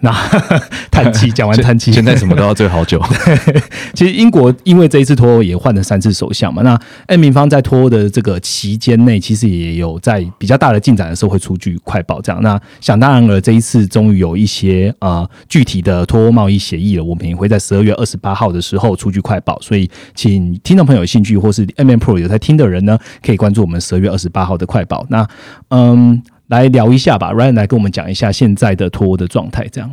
[0.00, 0.10] 那
[0.90, 3.02] 叹气，讲完叹气，现在什么都要最好久。
[3.94, 12.42] 其实英国因为这一次脱欧也换了三次首相嘛，那艾明方在脱欧的这个期间内，其实也有在比较大的进展的时候会出具快报，这样。
[12.42, 19.58] 那想当然了，这一次终于有一些呃具体的脱欧贸易协议了，我们也会在十二月二十八号的时候出具快报。
[19.60, 25.06] 所以，请听众朋友有兴趣或是 M M Pro 有在听的人呢，可以关注我们十二月二十八号的快报。
[25.08, 25.26] 那
[25.68, 26.22] 嗯。
[26.50, 29.90] 来聊一下吧，Ryan 来跟我们讲一下现在的脱的状态，这样。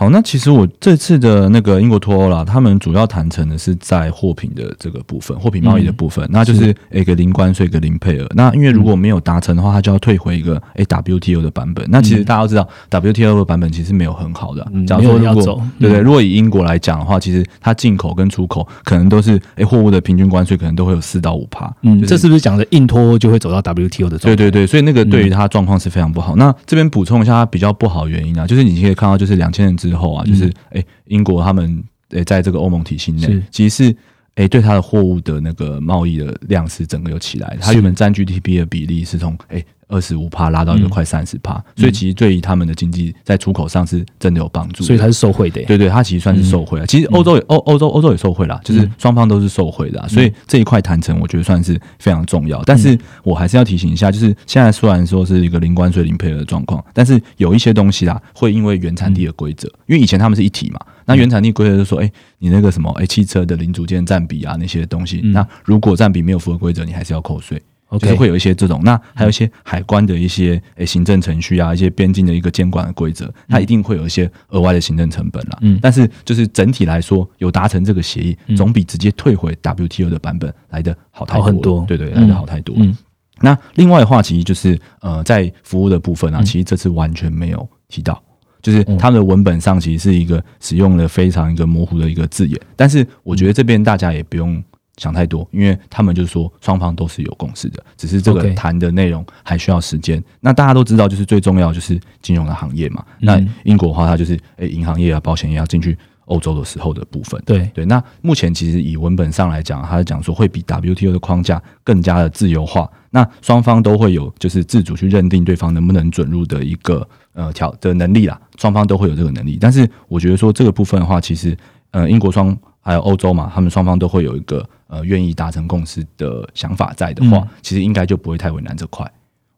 [0.00, 8.26] 好，那其实我这次的那个英国脱欧啦，他们主要谈成的是在货品的这个部分，货品贸易的部分，那就是一个零关税，一个零配额。
[8.34, 11.84] 那因为如果没有达成的话，他就要退回一个诶 WTO 的版本。
[11.90, 14.66] 那其实大家都知道，WTO 的版本其实没有很好的。
[14.86, 21.70] 假如说如果对对，如果以英国来讲的话，其实它进口跟出口可能都是诶货物的平均关税可能都会有四到五帕。
[21.82, 24.16] 嗯，这是不是讲的硬脱欧就会走到 WTO 的？
[24.16, 26.34] 对对对，所以那个对于它状况是非常不好。
[26.36, 30.52] 那这边补充一下，它比较不好的原因啊，就是你可以看到，就是两千人之后啊，就是。
[30.70, 33.96] 哎，英国他们诶，在这个欧盟体系内，其实是
[34.36, 39.64] 诶，对它的货物的那个贸易的量是整个有起来，它原本占 GDP 的比例是从诶。
[39.90, 45.62] 二十五帕拉到一个快三十帕，所以其实对于他们的经济在出口上是真的有帮助，所以它是受惠的。
[45.64, 46.86] 对对，它其实算是受惠啊。
[46.86, 52.62] 其实欧洲也欧欧洲欧洲也受惠啦，就是双方都是受惠的，所以这一块谈成，我觉得算是非常重要。
[52.64, 67.60] 但是我还是要提醒一下，就是现在虽然说是一个零关税零配额的状况，但是有一些东西啦，会因为原产地的规则，因为以前他们是一体嘛，那原产地规则就说，哎，你那个什么，哎，汽车的零组件占比啊那些东西，那如果占比没有符合规则，你还是要扣税。
[67.98, 75.58] 就是会有一些这种，那还有一些海关的一些诶行政程序啊，一些边境的一个监管的规则，它一定会有一些额外的行政成本啦。
[75.62, 81.84] 嗯，但是就是整体来说，有达成这个协议，总比直接退回 WTO 的版本来的好太多。
[81.86, 82.74] 对对，来的好太多。
[82.78, 82.96] 嗯，
[83.40, 88.22] 那另外的话，其实就是呃，在服务的部分啊，其实这次完全没有提到，
[88.62, 94.62] 就是他们的文本上其实是一个使用了非常一个模糊的一个字眼，但是我觉得这边大家也不用。
[95.00, 100.22] 想太多，因为他们就是说双方都是有共识的，只是这个谈的内容还需要时间。
[100.40, 103.02] 那大家都知道，就是最重要就是金融的行业嘛。
[103.18, 107.42] 那英国的话，它就是诶银行业啊、保险业要进去欧洲的时候的部分。
[107.46, 107.86] 对对。
[107.86, 112.86] 那目前其实以文本上来讲，它是讲说会比 WTO 的框架更加的自由化。
[113.10, 118.38] 那双方都会有就是自主去认定对方能不能准入的一个呃条的能力啦。
[118.58, 119.56] 双方都会有这个能力。
[119.58, 121.56] 但是我觉得说这个部分的话，其实
[121.90, 124.66] 呃英国双还有欧洲嘛，他们双方都会有一个。
[124.92, 129.08] 呃，愿意达成共识的想法在的话，其实应该就不会太为难这块。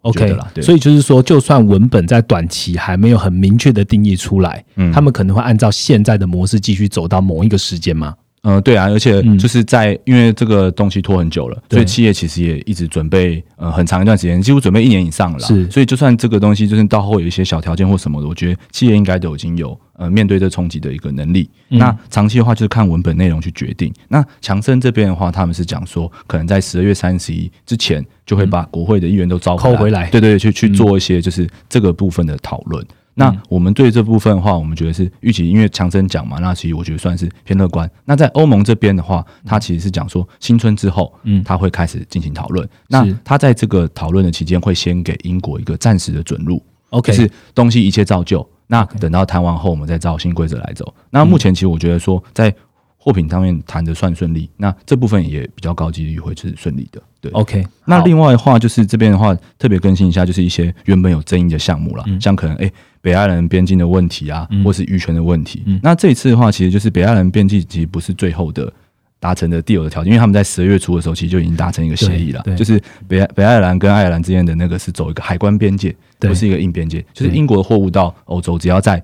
[0.02, 8.14] OK 了，所以就是说，就算文本在短期还没有很明确的定义出来，嗯，他们可能会按照现在的模式继续走到某一个时间吗？
[8.42, 15.38] 嗯，对啊，而且就是在因为这个东西拖很久了，所以企业其实也一直准备呃很长一段时间，几乎准备一年以上了。
[15.38, 21.48] 是，所以就算这个东西就是到后有一些小条件或什么的，我觉得企业应该都已经有呃面对这冲击的一个能力。
[21.68, 23.94] 那长期的话就是看文本内容去决定。
[24.08, 32.84] 那强生这边的话，他们是讲说，可能在十二月三十一之前就会把国会的议员都招回来，对对，去去做一些就是这个部分的讨论。
[33.14, 37.90] 那我们对这部分的话，我们觉得是预期，因为强生讲嘛，那其实我觉得算是偏乐观。
[38.04, 42.66] 那在欧盟这边的话，他其实是讲说新春之后，嗯，他会开始进行讨论。
[42.88, 48.48] 那他在这个讨论的期间，会先给英国一个暂时的准入，OK，是东西一切照旧。
[48.66, 50.94] 那等到谈完后，我们再照新规则来走。
[51.10, 52.54] 那目前其实我觉得说，在
[52.96, 57.02] 货品上面谈的算顺利，那这部分也比较高几率会是顺利的。
[57.22, 57.64] 对，OK。
[57.86, 62.70] 那另外的话，就是这边的话特别更新一下，就是一些原本有争议的项目了，像可能哎。
[63.04, 65.64] 北爱尔兰边境的问题啊，或是渔权的问题。
[65.82, 68.72] 那这一次的话，其实就是北爱尔兰边境其实不是最后的
[69.18, 79.02] 达成的第二的条件，因为他们在十二月初的时候其实就已经达成一个协议了，就是北北爱尔兰跟爱尔兰之间的那个是走一个海关边界，不是一个硬边界，就是英国的货物到欧洲只要在。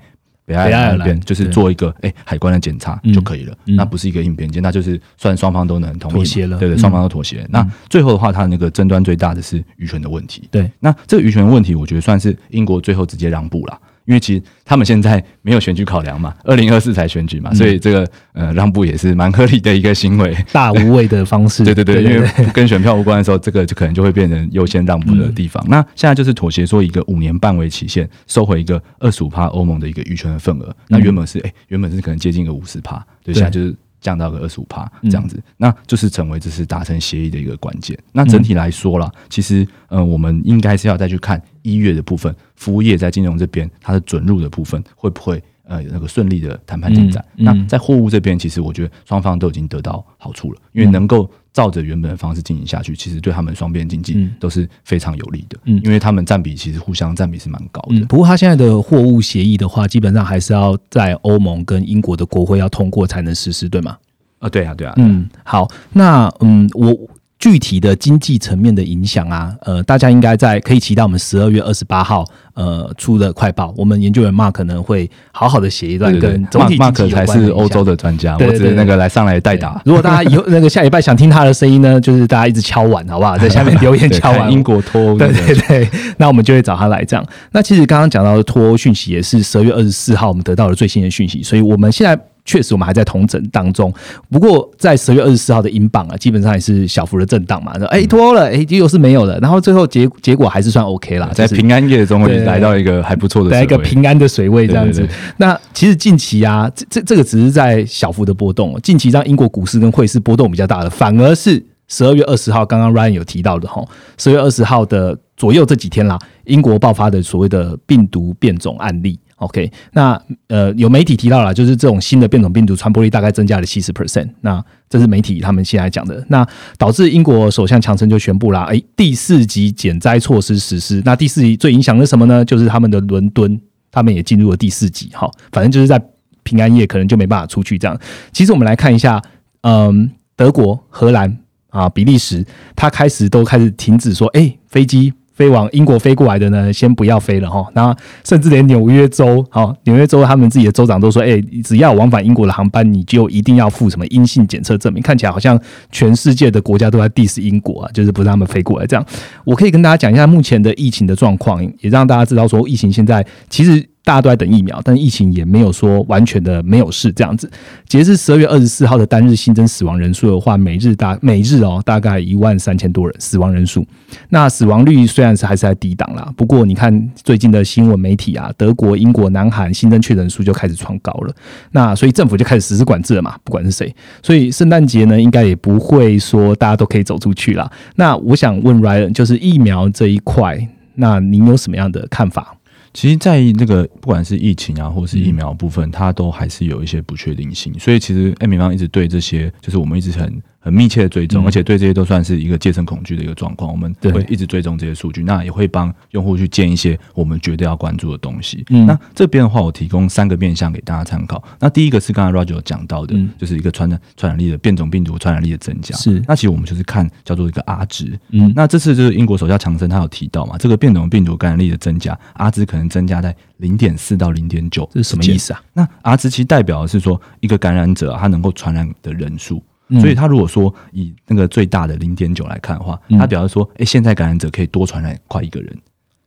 [0.48, 7.46] 北爱尔兰那边就是做一个哎海关的检查就可以了，那不是一个硬边界，那就是算双方都能同意妥协了，对对，双方都妥协。
[7.50, 10.48] 那最后的话，它那个争端最大的是渔权的问题。
[10.50, 21.62] 对，那这个渔权问题，我觉得算是英国最后直接让步了，因为其实他们现在没有选举考量嘛，二零二四才选举嘛，所以这个呃让步也是蛮合理的一个行为，大无畏的方式。
[21.68, 25.62] 对对对，因为跟选票无关的时候，这个就可能就会变成优先让步的地方。
[25.68, 30.74] 那现在就是妥协，说一个五年半为期限，收回一个二十五趴欧盟的一个预权的份额。
[30.88, 33.76] 那原本是哎，原本是可能接近个五十趴，对，现在就是。
[34.00, 37.98] 降到个二十五帕这样子，那就是成为这是达成协议的一个关键。
[38.12, 47.24] 那整体来说啦，其实呃，我们应该是要再去看一月的部分，服务业在金融这边它的准入的部分会不会呃那个顺利的谈判进展。
[47.36, 55.58] 那在货物这边，其实我觉得双方都已经得到好处了，因为能够照着原本的方式进行下去，其实对他们双边经济都是非常有利的。
[55.64, 58.00] 嗯，因为他们占比其实互相占比是蛮高的。
[58.06, 63.96] 不过，他现在的货物协议的话，基本上还是要在欧盟跟英国的国会要通过才能实施，对吗？
[64.38, 66.96] 啊，对啊，对啊，嗯，好，那嗯，我
[67.38, 72.24] 具体的经济层面的影响啊，呃，大家应该在可以期待我们十二月二十八号
[72.54, 79.80] 呃出的快报，我们研究员 Mark 可能会好好的写一段跟总体经济才是欧洲的专家，我只是那个来上来代打。
[79.84, 83.38] 如果大家以后那个下礼拜想听他的声音呢，就是大家一直敲碗，好不好？
[83.38, 84.50] 在下面留言敲碗。
[84.50, 87.24] 英国脱欧，对对对，那我们就会找他来这样。
[87.52, 92.20] 那其实刚刚讲到的脱欧讯息也是十二月二十四号我们得到了最新的讯息，所以我们现在。
[92.48, 93.92] 确实，我们还在同整当中。
[94.30, 97.78] 不过，在十月二十四号的英镑啊，基本上也是小幅的震荡嘛。
[97.78, 99.38] 说，哎，脱了，哎，结果是没有的。
[99.40, 105.06] 然后最后结结果还是算 OK 啦，在平安夜中会来到一个还不错的，来一个平安的水位这样子。
[105.36, 108.80] 那其实近期啊，这这这个只是在小幅的波动。
[108.82, 113.84] 近期让英国股市跟汇市波动比较大的，反而是十二月二十号，刚刚 Ryan 有提到的哈，
[114.16, 119.20] 十月二十号的左右这几天啦，英国爆发的所谓的病毒变种案例。
[119.38, 124.28] OK，那呃有媒体提到了，就是这种新的变种病毒传播力大概增加了七十 percent。
[124.40, 126.44] 那这是媒体他们现在讲的，那
[126.76, 131.00] 导致英国首相强生就宣布了，哎，第四级减灾措施实施。
[131.04, 132.44] 那第四级最影响的是什么呢？
[132.44, 133.60] 就是他们的伦敦，
[133.92, 135.08] 他们也进入了第四级。
[135.12, 136.02] 哈，反正就是在
[136.42, 137.96] 平安夜可能就没办法出去这样。
[138.32, 139.22] 其实我们来看一下，
[139.60, 141.38] 嗯，德国、荷兰
[141.70, 145.12] 啊、比利时，它开始都开始停止说，哎，飞机。
[145.38, 147.64] 飞往英国飞过来的呢，先不要飞了哈。
[147.72, 155.00] 那甚至连纽约州，哈，纽约州他们自己的州长都说，哎，只要往返英国的航班，你就一定要附什么阴性检测证明。
[155.00, 155.56] 看起来好像
[155.92, 158.86] 全世界的国家都在 diss 英国啊，就是不让他们飞过来。
[158.86, 159.06] 这样，
[159.44, 163.88] 我可以跟大家讲一下目前的疫情的状况，也让大家知道说，疫情现在其实。
[164.08, 167.50] 大家都在等疫苗，但疫情也没有说完全的没有事这样子。
[167.86, 173.86] 截至十二月二十四号的单日新增死亡人数的话，每日大每日哦大概一万三千多人死亡人数。
[174.30, 181.34] 那死亡率虽然是还是在低档啦，不过你看最近的新闻媒体啊，德国、英国、南韩新增确诊数就开始创高了。
[181.72, 183.94] 那所以政府就开始实施管制了嘛，不管是谁。
[184.22, 187.70] 所以圣诞节呢，应该也不会说大家都可以走出去了。
[187.96, 192.54] 那我想问 Ryan，就是疫苗这一块，那您有什么样的看法？
[193.00, 197.72] 其实，在那个不管是疫情啊，或者是疫苗部分，它都还是有一些不确定性。
[197.78, 200.42] 所以，其实艾米方一直对这些，就是我们一直很。
[200.60, 203.70] 很密切的追踪，而且对这些都算是一个戒慎恐惧的一个状况。
[203.70, 208.64] 我们会一直追踪这些数据，那也会帮用户去建一些我们绝对要关注的东西。
[208.68, 211.42] 那这边的话，我提供三个面向给大家参考。
[211.58, 215.96] 那第一个是刚才 Roger 讲到的，就是一个传染传染力的变种病毒传染力的增加。
[215.96, 218.18] 是，那其实我们就是看叫做一个 R 值。
[218.30, 225.62] 嗯，那这次就是英国首相强生他有提到嘛，这个变种病毒感染力的增加，R 值可能增加在零点四到零点九，这是什么意思啊？
[225.72, 229.62] 那 R 值其实代表的是说，一个感染者他能够传染的人数。
[230.00, 235.76] 所以，他如果说以那个最大的零点九来看的话，他表示说，哎，现在感染者可以多传染快一个人。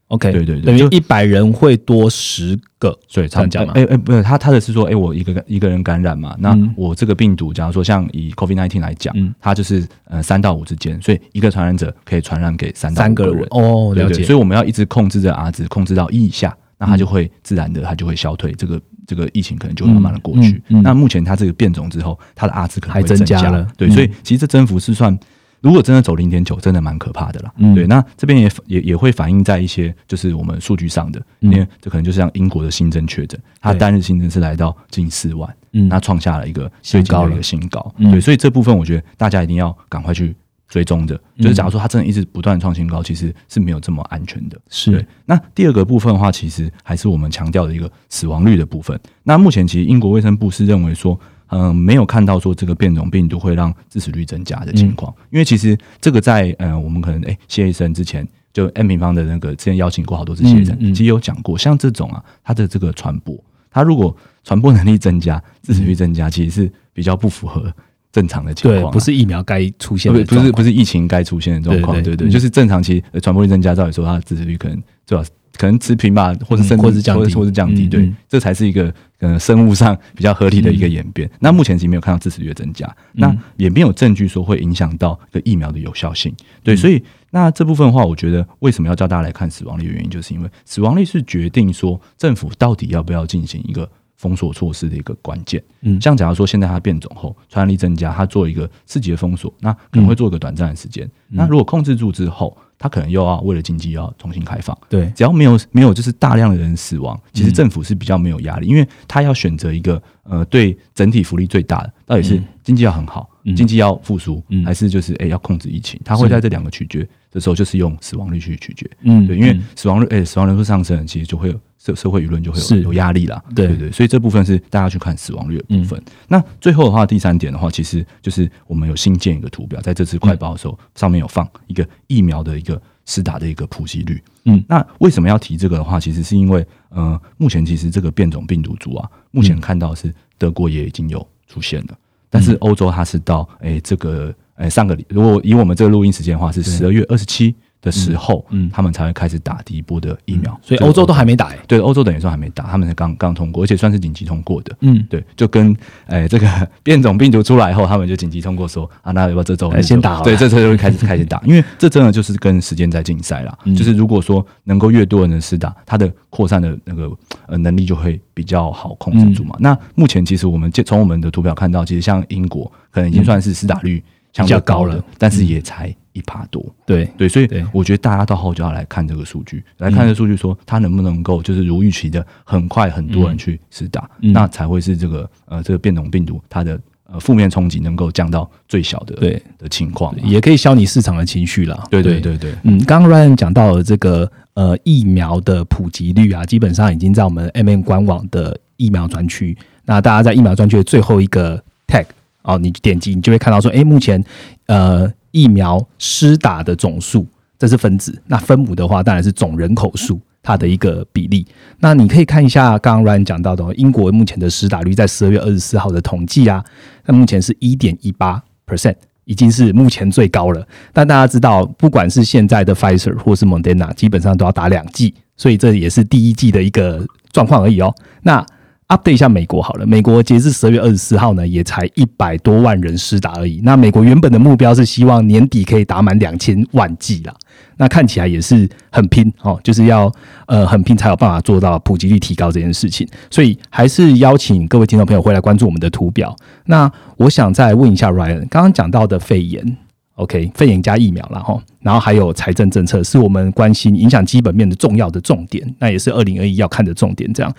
[0.07, 3.71] OK，对对对，等于一百人会多十个，所以这样讲嘛？
[3.75, 13.47] 哎哎，不是，他他的是说，哎，我一个一个人感染嘛，那我这个病毒，假如说像以 COVID nineteen 来讲，它就是呃三到五之间，所以一个传染者可以传染给三到五个人。
[13.51, 14.23] 哦，了解。
[14.23, 18.81] 所以我们要一直控制着 R 值，控制到一以下，那它就会自然的，它就会消退这个。
[19.11, 20.63] 这个疫情可能就慢慢的过去。
[20.69, 23.67] 那目前它这个变种之后，它的阿兹可能会增加了。
[23.75, 25.19] 对，所以其实这增幅是算，
[25.59, 27.51] 如果真的走零点九，真的蛮可怕的啦。
[27.75, 37.93] 对，那这边也也也会反映在一些就是我们数据上的，因为这可能就是像英国的新增确诊，它单日新增是来到近四万，嗯，那创下了一个最高的一个新高。
[37.97, 40.33] 对，所以这部分我觉得大家一定要赶快去。
[40.71, 44.57] 追踪的，就是假如说它真的一直不断创新高，其实是没有这么安全的。
[44.69, 45.05] 是。
[45.25, 48.97] 那第二个部分的话，其实还是我们强调的一个死亡率的部分。
[49.21, 55.13] 那目前其实英国卫生部是认为说，嗯，没有看到说这个变种病毒会让致死率增加的情况。
[55.29, 63.37] 因为其实这个在嗯，我们可能诶，谢医生之前就 M 平方的那个之前邀请过好多次谢医生，其实有讲过，像这种啊，它的这个传播，
[63.69, 67.69] 它如果传播能力增加，致死率增加，其实是比较不符合。
[68.11, 75.23] 正常的情况，不是疫苗该出现的，不是不是疫情该出现的状况，对对，就是正常期传播率增加，照理说它的致死率可能最好
[75.57, 81.29] 可能持平吧，或者甚至或是降低或者降低，对这才是一个呃生物上比较合理的一个演变。
[81.39, 86.33] 那目前其实没有看到致死率的增加，那也没有证据说会影响到一个疫苗的有效性。
[86.63, 93.87] 对，所以那这部分的话，我觉得为什么要叫大家来看死亡率的原因，就是因为死亡率是决定说政府到底要不要进行一个。
[94.21, 95.99] 封锁措施的一个关键，嗯。
[95.99, 101.09] 像假如说现在它变种后传染力增加，它做一个四级的封锁，那可能会做一个短暂的时间。
[101.27, 104.77] 那如果控制住之后，它可能又要为了经济要重新开放。
[104.87, 115.99] 对，只要没有没有就是大量的人死亡，其实政府是比较没有压力，因为他要选择一个呃对整体福利最大的，到底是经济要很好，嗯经济要复苏，嗯还是就是诶、要控制疫情？
[116.03, 118.89] 它会在这两个取决的时候，就是用死亡率去取决。
[119.01, 123.43] 嗯对，因为嗯死亡率诶、死亡人数上升，其实就会有社社会舆论就会有是有压力啦。
[123.55, 125.99] 对对对，所以这部分是大家去看死亡率的部分。
[125.99, 134.21] 嗯那最后的话，第三点的话，其实就是我们有新建一个图表，在这次快报的时候，上面有放一个疫苗的一个施打的一个普及率。
[134.45, 141.97] 嗯，那为什么要提这个的话，其实是因为呃，目前其实这个变种病毒株啊，目前看到是德国也已经有出现了，
[142.31, 148.71] 但是欧洲它是到诶、这个诶、上个礼，如果以我们这个录音时间的话，是十二月二十七的时候，嗯嗯。
[148.73, 151.59] 他们才会开始打第一波的疫苗，所以欧洲都还没打欸。
[151.67, 154.75] 对欧洲等于说还没打，他们才刚刚通过，而且算是紧急通过的。
[154.81, 155.75] 嗯，对，就跟
[156.07, 156.47] 诶、这个
[156.83, 163.57] 变种病毒出来后，他们就紧急通过说啊，那要不要这周哎先打对，这周就会开始开始打， 因为这真的就是跟时间在竞赛啦。
[163.65, 167.09] 嗯就是如果说能够越多人的施打，它的扩散的那个
[167.47, 169.55] 呃能力就会比较好控制住嘛。
[169.59, 169.61] 嗯。
[169.63, 174.03] 那目前其实我们从我们的图表看到，其实像英国可能已经算是施打率
[174.33, 176.65] 相对比较高了高，但是也才一趴多。
[176.85, 190.15] 对，对，所以对我觉得大家到后就要来看这个数据，来看这个数据，说它能不能够就是如预期的，很快很多人去施打，嗯那才会是这个呃这个变种病毒它的呃负面冲击能够降到最小的对的情况。
[190.21, 191.83] 也可以消弭市场的情绪啦。
[191.89, 199.57] 对对对对，嗯，刚刚 Ryan 讲到了这个呃疫苗的普及率啊，基本上已经在我们 M N 官网的疫苗专区。
[199.85, 202.05] 那大家在疫苗专区的最后一个 tag
[202.43, 204.23] 哦，你点击你就会看到说，诶，目前
[204.67, 207.25] 呃疫苗施打的总数，
[207.57, 208.21] 这是分子。
[208.27, 210.19] 那分母的话，当然是总人口数。
[210.43, 211.45] 它的一个比例，
[211.81, 216.65] 那你可以看一下刚刚 Ryan 讲到的，英国目前的施打率在十二月二十四号的统计啊，
[217.05, 220.67] 那目前是一点一八 percent，已经是目前最高了。
[220.91, 227.93] 但大家知道，不管是现在的 Pfizer 或是 Moderna，基本上都要打两剂，所以这也是第一剂的一个状况而已哦。
[228.23, 228.43] 那
[228.91, 233.61] update 一下美国好了，美国截至十二月二十四号呢，也才一百多万人施打而已。
[233.63, 237.33] 那美国原本的目标是希望年底可以打满两千万剂啦。
[237.77, 240.11] 那看起来也是很拼哦，就是要
[240.45, 243.07] 呃很拼才有办法做到普及率提高这件事情。
[243.29, 246.35] 所以还是邀请各位听众朋友回来关注我们的图表。
[246.65, 249.77] 那我想再问一下 Ryan，刚刚讲到的肺炎。
[250.15, 257.31] OK，肺炎加疫苗了哈，然后还有财政政策是我们关心影响基本面的重要的重点，那也是二零二一要看的重点。
[257.33, 257.51] 这样，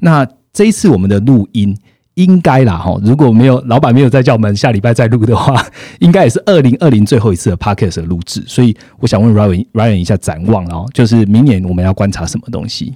[0.00, 1.76] 那这一次我们的录音
[2.14, 5.64] 应该啦哈，如果没有老板没有再叫我们下礼拜再录的话，
[6.00, 8.42] 应该也是二零二零最后一次的 Podcast 的录制。
[8.46, 12.94] 所以我想问 Ryan Ryan 一下展望哦，就是明年我们要观察什么东西？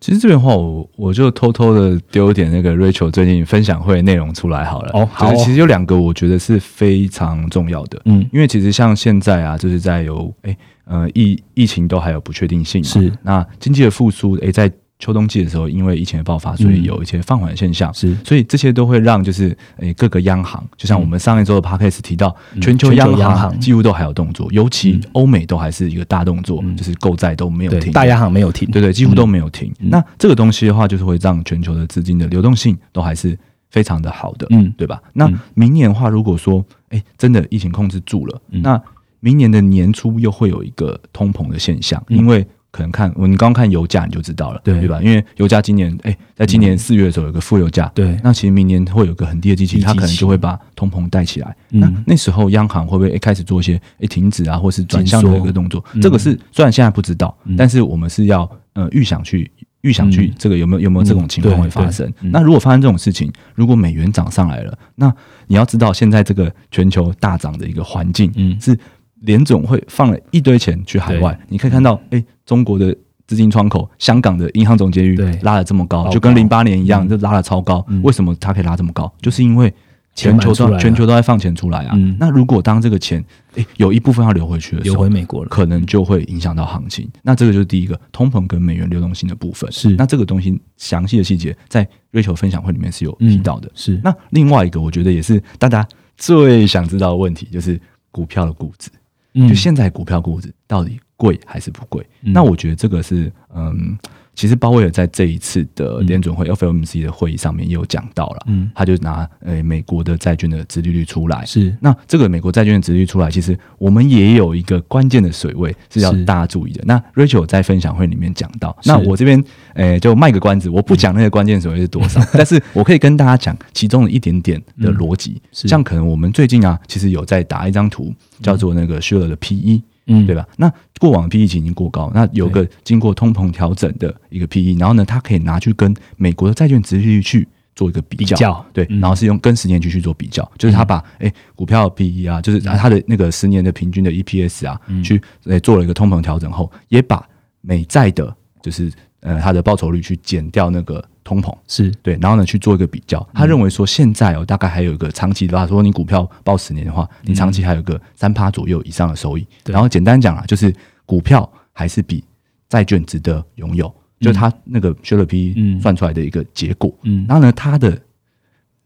[0.00, 4.90] 其实这边的话，我我就偷偷的丢一点那个 Rachel 最近分享会内容出来好了。
[4.92, 16.84] 哦好就是其实有两个我觉得是非常重要的，嗯，因为其实像现在啊，就是在有哎呃疫疫情都还有不确定性嘛，是那经济的复苏，哎在秋冬季的时候，因为疫情的爆发，所以嗯。
[16.84, 17.92] 有一些放缓的现象。
[17.92, 18.14] 是。
[18.24, 22.60] 所以这些都会让就是诶、各个央行，就像我们上一周的 podcast 提到，嗯。
[22.60, 23.60] 全球央行行。
[23.60, 26.76] 几乎都还有动作，尤其欧美都还是一个大动作，嗯。
[26.76, 29.72] 就是购债都没有停，大央行没有停，对对，几乎都没有停。
[29.80, 29.90] 嗯。
[29.90, 33.36] 那这个东西的话，就是会让全球的资金的流动性都还是
[33.70, 34.72] 非常的好的，嗯。
[34.76, 35.02] 对吧？
[35.12, 38.62] 那嗯明年的话，如果说诶真的疫情控制住了，嗯。
[38.62, 38.80] 那
[39.20, 42.16] 明年的年初又会有一个通膨的现象，嗯。
[42.16, 44.80] 因为可能看我们刚刚看油价你就知道了，对。
[44.80, 45.00] 对吧？
[45.00, 48.18] 因为油价今年哎，在今年四月的时候有个负油价，对。
[48.24, 49.86] 那其实明年会有个很低的基期，低基期。
[49.86, 51.56] 它可能就会把通膨带起来。
[51.70, 51.80] 嗯。
[51.80, 55.84] 那那时候央行会不会诶开始做一些诶停止啊，或是转向的一个动作？
[55.92, 56.02] 嗯。
[56.02, 57.54] 这个是虽然现在不知道，嗯。
[57.56, 59.48] 但是我们是要呃预想去
[59.82, 60.34] 预想去嗯。
[60.36, 62.12] 这个有没有有没有这种情况嗯会发生。
[62.20, 65.14] 那如果发生这种事情，如果美元涨上来了，那
[65.46, 68.60] 你要知道现在这个全球大涨的一个环境，嗯。
[68.60, 68.76] 是
[69.24, 72.94] 联总会放了一堆钱去海外，你可以看到，哎、中国的
[73.26, 77.84] 资金窗口，香港的银行总结率对拉的这么高，高就跟零八年一样，嗯就拉的超高。
[77.88, 79.12] 嗯为什么它可以拉这么高？
[79.20, 79.72] 就是因为
[80.14, 81.94] 全球都全球都在放钱出来啊。
[81.96, 83.24] 嗯那如果当这个钱，
[83.56, 87.08] 哎、有一部分要流回去的时候流回，美国了，可能就会影响到行情。
[87.22, 89.70] 那这个就是第一个通膨跟美元流动性的部分。
[89.72, 93.70] 是那这个东西详细的细节在瑞球分享会里面是有提到的。
[93.74, 97.80] 是那另外一个，我觉得也是大家最想知道的问题，就是
[98.12, 98.90] 股票的估值。
[99.34, 102.04] 嗯就现在股票估值到底贵还是不贵？
[102.22, 103.96] 那我觉得这个是嗯。
[104.36, 111.76] 其实鲍威尔在这一次的联准会 FOMC 的会议上面也有讲到了，嗯，他就拿呃美国的债券的殖利率出来，是。
[111.80, 116.04] 那这个美国债券的殖利率出来，其实我们也有一个关键的水位是。
[116.04, 116.82] 要大家注意的。
[116.86, 128.12] 那 Rachel 在分享会里面讲到，那我这边诶就卖个关子，我不讲那个关键水位是多少， 但是我可以跟大家讲其中的一点点的逻辑，像可能我们最近啊，其实有在打一张图，
[128.42, 129.82] 叫做那个 s h r 的 P E。
[130.06, 130.46] 嗯，对吧？
[130.56, 147.26] 那过往的 P E 值已经过高，那有个经过通膨调整的一个 P E，然后呢，它可以拿去跟美国的债券值利率去做一个比较，对，然后是用跟十年期去做比较，就是他把哎股票 P E 啊，就是它的那个十年的平均的 E P S 啊，去诶做了一个通膨调整后，也把
[147.60, 151.04] 美债的，就是呃它的报酬率去减掉那个。
[151.24, 159.46] 通膨是对，然后呢去做一个比较，他认为说现在哦大概还有一个长期的话，说你股票报十年的话，你长期还有个三趴左右以上的收益。
[159.64, 160.72] 然后简单讲啊，就是
[161.06, 162.22] 股票还是比
[162.68, 166.94] 债券值得拥有，就是他那个 s h r P 算出来的一个结果。
[167.04, 167.98] 嗯，然后呢，他的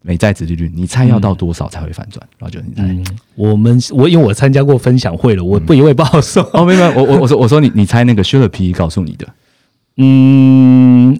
[0.03, 2.25] 美债值利率，你猜要到多少才会反转？
[2.39, 6.49] 然后就你猜，我们我因为我参加过分享会了，我不以为不好说。
[6.53, 9.29] 哦，没有，我我我说我说你你猜那个 s h r P 告诉你的，
[9.97, 11.19] 嗯。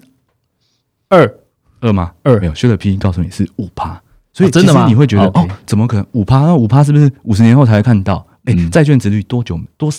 [1.09, 1.35] 二
[1.81, 2.11] 二吗？
[2.23, 3.99] 二没有，修的 P 告诉你是五趴，
[4.31, 4.85] 所以真的吗？
[4.87, 6.41] 你会觉得哦，怎么可能五趴？
[6.41, 8.25] 那五趴是不是五十年后才会看到？
[8.45, 9.91] 哎，债券值率多久多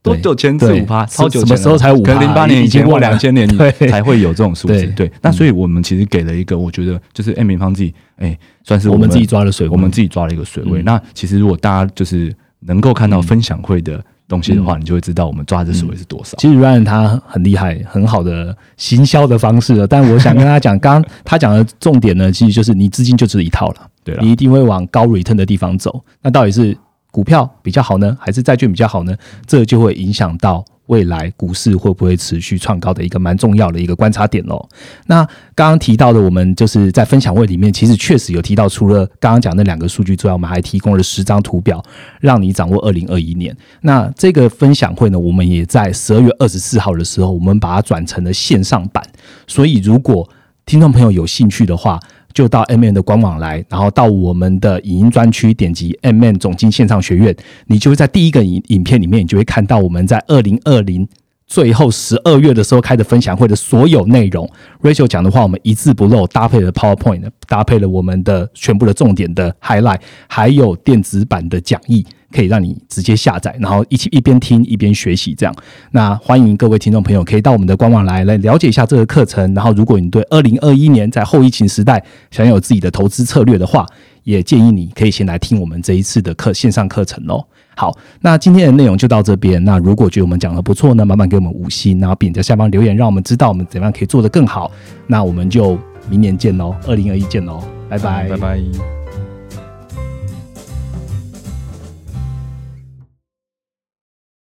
[0.00, 1.04] 多久前是五趴？
[1.06, 2.02] 超久什么时候才五？
[2.02, 3.48] 可能零八年以前或两千年
[3.90, 4.86] 才会有这种数字。
[4.94, 10.82] 对，那所以我们其实给了一个，我觉得就是 M 平方自己哎，算是我们自己抓的水位，我们自己抓了一个水位。
[10.82, 14.02] 那其实如果大家就是能够看到分享会的。
[14.28, 16.36] 东西的话，你就会知道我们抓的水位是多少。
[16.36, 19.86] 其实 Ryan 他很厉害，很好的行销的方式了。
[19.86, 26.04] 但我想跟他讲，刚刚他讲的重点呢，其实就是你资金就只一套了，对了你一定会往高 return 的地方走。
[26.20, 26.76] 那到底是
[27.10, 29.16] 股票比较好呢，还是债券比较好呢？
[29.46, 30.64] 这就会影响到。
[30.88, 34.68] 未来股市会不会持续创高的一个蛮重要的一个观察点哦。
[35.06, 35.24] 那
[35.54, 41.82] 刚刚提到的，我们就是在分享会里面，其实确实有提到，除了刚刚讲那两个数据之外，我们还提供了十张图表，
[42.20, 43.56] 让你掌握二零二一年。
[43.82, 49.02] 那这个分享会呢，我们也在十二月二十四号的时候，我们把它转成了线上版。
[49.46, 50.28] 所以，如果
[50.66, 51.98] 听众朋友有兴趣的话，
[52.32, 57.34] 就到 M N 的官网来，然后到我们的影音专区点击 M N 总经线上学院，
[57.66, 61.06] 你就会在第一个影影片里面，你就会看到我们在二零二零
[61.48, 64.48] 最后十二月的时候开的分享会的所有内容。
[64.82, 72.06] Rachel 讲的话，我们一字不漏，搭配了 PowerPoint，搭配了我们的全部的重点的 highlight，还有电子版的讲义。
[72.30, 75.54] 可以让你直接下载，然后一起一边听一边学习，这样。
[75.92, 79.54] 那欢迎各位听众朋友可以到我们的官网来，来了解一下这个课程。
[79.54, 83.86] 然后，如果你对二零二一年在后疫情时代想有自己的投资策略的话，
[84.24, 87.42] 也建议你可以先来听我们这一次的课线上课程哦。
[87.78, 89.62] 好，那今天的内容就到这边。
[89.62, 94.68] 那如果觉得我们讲的不错呢，麻烦给我们五星，然后并在下方留言，让我们知道我们怎样可以做得更好。
[95.06, 95.78] 那我们就
[96.10, 98.97] 明年见喽，二零二一见喽，拜拜，拜拜。